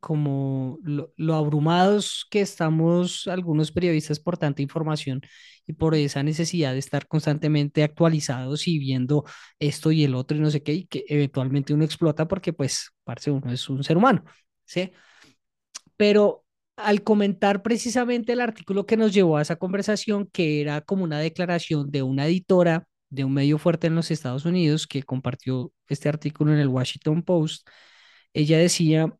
como 0.00 0.78
lo, 0.82 1.12
lo 1.16 1.34
abrumados 1.34 2.26
que 2.30 2.40
estamos 2.40 3.26
algunos 3.28 3.72
periodistas 3.72 4.18
por 4.20 4.36
tanta 4.38 4.62
información 4.62 5.20
y 5.66 5.74
por 5.74 5.94
esa 5.94 6.22
necesidad 6.22 6.72
de 6.72 6.78
estar 6.80 7.06
constantemente 7.06 7.82
actualizados 7.84 8.66
y 8.68 8.78
viendo 8.78 9.24
esto 9.58 9.92
y 9.92 10.04
el 10.04 10.14
otro 10.14 10.36
y 10.36 10.40
no 10.40 10.50
sé 10.50 10.62
qué, 10.62 10.74
y 10.74 10.86
que 10.86 11.04
eventualmente 11.08 11.74
uno 11.74 11.84
explota 11.84 12.26
porque 12.28 12.52
pues, 12.52 12.90
parce, 13.04 13.30
uno 13.30 13.52
es 13.52 13.68
un 13.68 13.84
ser 13.84 13.96
humano, 13.96 14.24
¿sí? 14.64 14.90
Pero 15.96 16.44
al 16.76 17.02
comentar 17.02 17.62
precisamente 17.62 18.32
el 18.32 18.40
artículo 18.40 18.86
que 18.86 18.96
nos 18.96 19.12
llevó 19.12 19.36
a 19.36 19.42
esa 19.42 19.56
conversación, 19.56 20.28
que 20.32 20.60
era 20.60 20.80
como 20.80 21.04
una 21.04 21.18
declaración 21.20 21.90
de 21.90 22.02
una 22.02 22.26
editora 22.26 22.86
de 23.10 23.24
un 23.24 23.34
medio 23.34 23.58
fuerte 23.58 23.88
en 23.88 23.96
los 23.96 24.10
Estados 24.10 24.44
Unidos 24.44 24.86
que 24.86 25.02
compartió 25.02 25.72
este 25.88 26.08
artículo 26.08 26.52
en 26.52 26.60
el 26.60 26.68
Washington 26.68 27.22
Post, 27.22 27.68
ella 28.32 28.58
decía, 28.58 29.12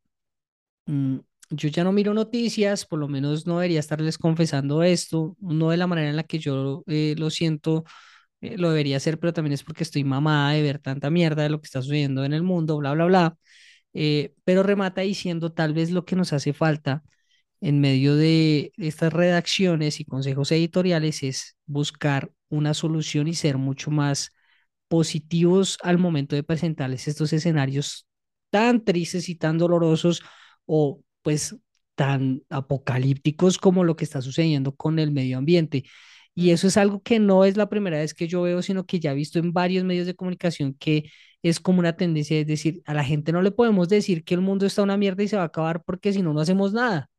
mm, 0.87 1.19
yo 1.51 1.69
ya 1.69 1.85
no 1.85 1.93
miro 1.93 2.15
noticias, 2.15 2.87
por 2.87 2.99
lo 2.99 3.09
menos 3.09 3.47
no 3.47 3.55
debería 3.59 3.81
estarles 3.81 4.19
confesando 4.19 4.83
esto, 4.83 5.37
no 5.41 5.71
de 5.71 5.77
la 5.77 5.87
manera 5.87 6.11
en 6.11 6.17
la 6.17 6.23
que 6.25 6.39
yo 6.39 6.85
eh, 6.87 7.15
lo 7.19 7.31
siento, 7.31 7.85
eh, 8.41 8.57
lo 8.59 8.71
debería 8.71 8.99
hacer, 8.99 9.19
pero 9.19 9.33
también 9.33 9.55
es 9.55 9.65
porque 9.65 9.85
estoy 9.85 10.05
mamada 10.05 10.53
de 10.53 10.63
ver 10.63 10.79
tanta 10.81 11.11
mierda 11.11 11.43
de 11.45 11.51
lo 11.51 11.61
que 11.61 11.67
está 11.67 11.83
sucediendo 11.83 12.25
en 12.25 12.33
el 12.35 12.43
mundo, 12.43 12.79
bla, 12.79 12.93
bla, 12.95 13.07
bla. 13.07 13.37
Eh, 13.95 14.35
pero 14.45 14.63
remata 14.63 15.03
diciendo 15.03 15.53
tal 15.53 15.75
vez 15.75 15.91
lo 15.91 16.05
que 16.05 16.17
nos 16.17 16.33
hace 16.33 16.53
falta 16.53 17.03
en 17.61 17.81
medio 17.81 18.17
de 18.17 18.73
estas 18.77 19.13
redacciones 19.13 20.01
y 20.01 20.05
consejos 20.05 20.53
editoriales 20.53 21.23
es 21.23 21.57
buscar 21.67 22.31
una 22.49 22.75
solución 22.75 23.29
y 23.29 23.35
ser 23.35 23.59
mucho 23.59 23.91
más 23.91 24.33
positivos 24.89 25.79
al 25.83 25.99
momento 25.99 26.37
de 26.37 26.43
presentarles 26.43 27.09
estos 27.09 27.33
escenarios 27.33 28.07
tan 28.51 28.85
tristes 28.85 29.29
y 29.29 29.37
tan 29.37 29.59
dolorosos 29.59 30.23
o 30.73 31.01
pues 31.23 31.57
tan 31.97 32.43
apocalípticos 32.49 33.59
como 33.59 33.83
lo 33.83 33.97
que 33.97 34.05
está 34.05 34.23
sucediendo 34.23 34.75
con 34.77 35.01
el 35.01 35.11
medio 35.11 35.39
ambiente. 35.39 35.85
Y 36.35 36.51
eso 36.51 36.69
es 36.69 36.77
algo 36.77 37.03
que 37.03 37.19
no 37.19 37.45
es 37.45 37.57
la 37.57 37.69
primera 37.69 37.99
vez 37.99 38.15
que 38.15 38.29
yo 38.29 38.43
veo, 38.43 38.63
sino 38.63 38.87
que 38.87 39.01
ya 39.01 39.11
he 39.11 39.15
visto 39.17 39.41
en 39.41 39.53
varios 39.53 39.85
medios 39.85 40.07
de 40.07 40.15
comunicación 40.15 40.75
que 40.79 41.11
es 41.43 41.59
como 41.59 41.81
una 41.81 41.97
tendencia, 41.97 42.39
es 42.39 42.47
decir, 42.47 42.83
a 42.87 42.95
la 42.95 43.03
gente 43.03 43.33
no 43.33 43.43
le 43.43 43.51
podemos 43.51 43.89
decir 43.89 44.25
que 44.25 44.35
el 44.35 44.43
mundo 44.43 44.65
está 44.65 44.83
una 44.83 44.97
mierda 44.97 45.23
y 45.25 45.29
se 45.29 45.37
va 45.37 45.43
a 45.43 45.47
acabar 45.47 45.83
porque 45.85 46.13
si 46.13 46.23
no, 46.23 46.33
no 46.33 46.41
hacemos 46.41 46.73
nada. 46.73 47.11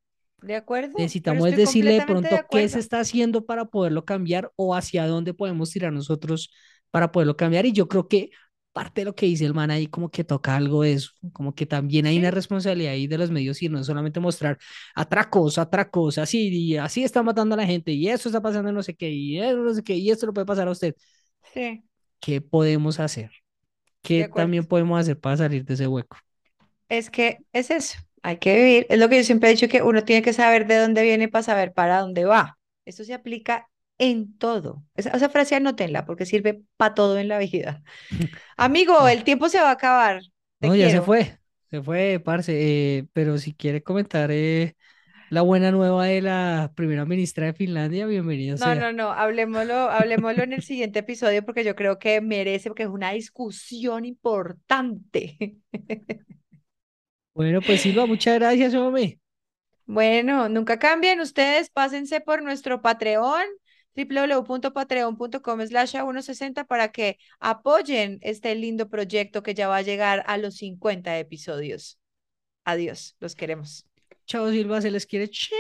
¿de 0.42 0.56
acuerdo? 0.56 0.94
Necesitamos 0.98 1.48
es 1.50 1.58
decirle 1.58 1.92
de 1.92 1.98
completamente 1.98 2.30
de 2.30 2.42
pronto 2.42 2.58
qué 2.58 2.70
se 2.70 2.80
está 2.80 3.00
haciendo 3.00 3.46
para 3.46 3.66
poderlo 3.66 4.06
cambiar 4.06 4.52
o 4.56 4.76
hacia 4.76 5.06
dónde 5.06 5.34
podemos 5.34 5.70
tirar 5.72 5.94
nosotros 5.94 6.52
para 6.90 7.12
poderlo 7.12 7.38
cambiar. 7.38 7.66
Y 7.66 7.74
yo 7.74 7.88
creo 7.88 8.08
que 8.08 8.32
parte 8.74 9.02
de 9.02 9.06
lo 9.06 9.16
que 9.16 9.26
dice 9.26 9.46
el 9.46 9.54
man 9.54 9.72
ahí 9.72 9.88
como 9.88 10.10
que 10.10 10.24
toca 10.24 10.56
algo 10.56 10.84
de 10.84 10.94
eso, 10.94 11.12
como 11.34 11.54
que 11.56 11.66
también 11.66 12.06
hay 12.06 12.18
una 12.20 12.32
responsabilidad 12.32 12.94
ahí 12.94 13.08
de 13.08 13.18
los 13.18 13.32
medios 13.32 13.62
y 13.62 13.70
no 13.70 13.80
es 13.80 13.86
solamente 13.88 14.20
mostrar 14.20 14.58
atracos, 14.96 15.58
atracos, 15.58 16.18
así, 16.18 16.50
y 16.50 16.78
así 16.78 17.04
está 17.04 17.24
matando 17.24 17.56
a 17.56 17.58
la 17.58 17.66
gente 17.66 17.92
y 17.92 18.08
eso 18.10 18.30
está 18.30 18.42
pasando 18.42 18.72
no 18.72 18.84
sé 18.84 18.96
qué 18.96 19.10
y 19.12 19.40
eso 19.40 19.58
no 19.58 19.74
sé 19.74 19.84
qué 19.84 19.96
y 19.96 20.10
esto 20.12 20.26
lo 20.28 20.34
puede 20.34 20.46
pasar 20.48 20.68
a 20.68 20.72
usted. 20.72 20.96
sí, 21.54 21.84
¿Qué 22.20 22.42
podemos 22.42 23.00
hacer? 23.00 23.32
¿Qué 24.04 24.26
también 24.26 24.66
podemos 24.66 25.00
hacer 25.02 25.20
para 25.20 25.38
salir 25.38 25.66
de 25.66 25.76
ese 25.76 25.88
hueco? 25.88 26.18
Es 26.90 27.10
que 27.10 27.40
es 27.54 27.72
eso, 27.72 27.98
hay 28.24 28.38
que 28.38 28.56
vivir. 28.56 28.86
Es 28.90 29.00
lo 29.00 29.10
que 29.10 29.18
yo 29.18 29.24
siempre 29.24 29.50
he 29.50 29.54
dicho, 29.54 29.68
que 29.70 29.82
uno 29.82 30.04
tiene 30.04 30.22
que 30.22 30.34
saber 30.34 30.68
de 30.68 30.78
dónde 30.78 31.04
viene 31.04 31.28
para 31.30 31.44
saber 31.44 31.74
para 31.74 32.00
dónde 32.02 32.26
va. 32.26 32.58
Esto 32.86 33.04
se 33.04 33.14
aplica 33.14 33.70
en 34.02 34.38
todo. 34.38 34.84
Esa, 34.96 35.12
esa 35.12 35.30
frase 35.30 35.56
anótenla 35.56 36.06
porque 36.06 36.26
sirve 36.26 36.64
para 36.78 36.96
todo 36.96 37.18
en 37.20 37.28
la 37.28 37.38
vida. 37.40 37.84
Amigo, 38.58 39.08
el 39.08 39.24
tiempo 39.24 39.50
se 39.50 39.60
va 39.62 39.70
a 39.70 39.74
acabar. 39.74 40.22
Te 40.60 40.68
No, 40.68 40.76
ya 40.76 40.90
se 40.90 41.02
fue, 41.02 41.40
se 41.70 41.82
fue, 41.82 42.22
parce, 42.24 42.54
eh, 43.00 43.08
pero 43.14 43.38
si 43.38 43.54
quiere 43.54 43.84
comentar 43.84 44.30
eh, 44.32 44.76
la 45.30 45.42
buena 45.44 45.72
nueva 45.72 46.06
de 46.06 46.22
la 46.22 46.74
primera 46.76 47.06
ministra 47.06 47.48
de 47.48 47.54
Finlandia, 47.54 48.06
bienvenido 48.08 48.58
No, 48.58 48.66
sea. 48.66 48.76
no, 48.76 48.92
no, 48.94 49.12
hablemoslo, 49.12 49.74
hablemoslo 49.90 50.44
en 50.44 50.54
el 50.54 50.62
siguiente 50.62 51.00
episodio 51.00 51.44
porque 51.46 51.64
yo 51.64 51.76
creo 51.76 51.98
que 52.00 52.22
merece, 52.22 52.70
porque 52.70 52.84
es 52.84 52.90
una 52.90 53.12
discusión 53.12 54.06
importante. 54.06 55.58
Bueno, 57.34 57.62
pues 57.62 57.82
Silva, 57.82 58.06
muchas 58.06 58.36
gracias, 58.40 58.74
hombre. 58.74 59.20
Bueno, 59.86 60.48
nunca 60.50 60.80
cambien 60.80 61.20
ustedes, 61.20 61.70
pásense 61.70 62.22
por 62.22 62.42
nuestro 62.44 62.82
Patreon, 62.82 63.44
www.patreon.com 63.96 65.68
slash 65.68 65.96
a 65.96 66.04
160 66.04 66.64
para 66.66 66.92
que 66.92 67.18
apoyen 67.40 68.20
este 68.22 68.56
lindo 68.56 68.90
proyecto 68.90 69.44
que 69.44 69.54
ya 69.54 69.68
va 69.68 69.78
a 69.78 69.82
llegar 69.82 70.24
a 70.28 70.38
los 70.38 70.56
50 70.58 71.18
episodios. 71.20 72.00
Adiós, 72.64 73.16
los 73.20 73.36
queremos. 73.36 73.86
Chao, 74.26 74.50
Silva, 74.50 74.82
se 74.82 74.92
les 74.92 75.06
quiere. 75.06 75.30
Chao. 75.30 75.58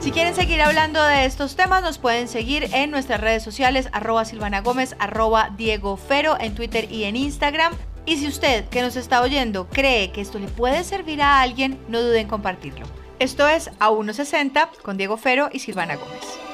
Si 0.00 0.12
quieren 0.12 0.34
seguir 0.34 0.62
hablando 0.62 1.04
de 1.04 1.26
estos 1.26 1.56
temas, 1.56 1.82
nos 1.82 1.98
pueden 1.98 2.26
seguir 2.26 2.70
en 2.72 2.90
nuestras 2.90 3.20
redes 3.20 3.42
sociales, 3.42 3.90
arroba 3.92 4.24
Silvana 4.24 4.62
Gómez, 4.62 4.96
arroba 4.98 5.54
Diego 5.58 5.98
Fero, 5.98 6.38
en 6.40 6.54
Twitter 6.54 6.90
y 6.90 7.04
en 7.04 7.16
Instagram. 7.16 7.74
Y 8.06 8.16
si 8.16 8.26
usted 8.26 8.66
que 8.70 8.80
nos 8.80 8.96
está 8.96 9.20
oyendo 9.20 9.68
cree 9.68 10.10
que 10.10 10.22
esto 10.22 10.38
le 10.38 10.48
puede 10.48 10.84
servir 10.84 11.20
a 11.20 11.42
alguien, 11.42 11.78
no 11.88 12.00
duden 12.00 12.22
en 12.22 12.28
compartirlo. 12.28 12.99
Esto 13.20 13.46
es 13.46 13.70
A160 13.80 14.78
con 14.80 14.96
Diego 14.96 15.18
Fero 15.18 15.50
y 15.52 15.58
Silvana 15.58 15.96
Gómez. 15.96 16.49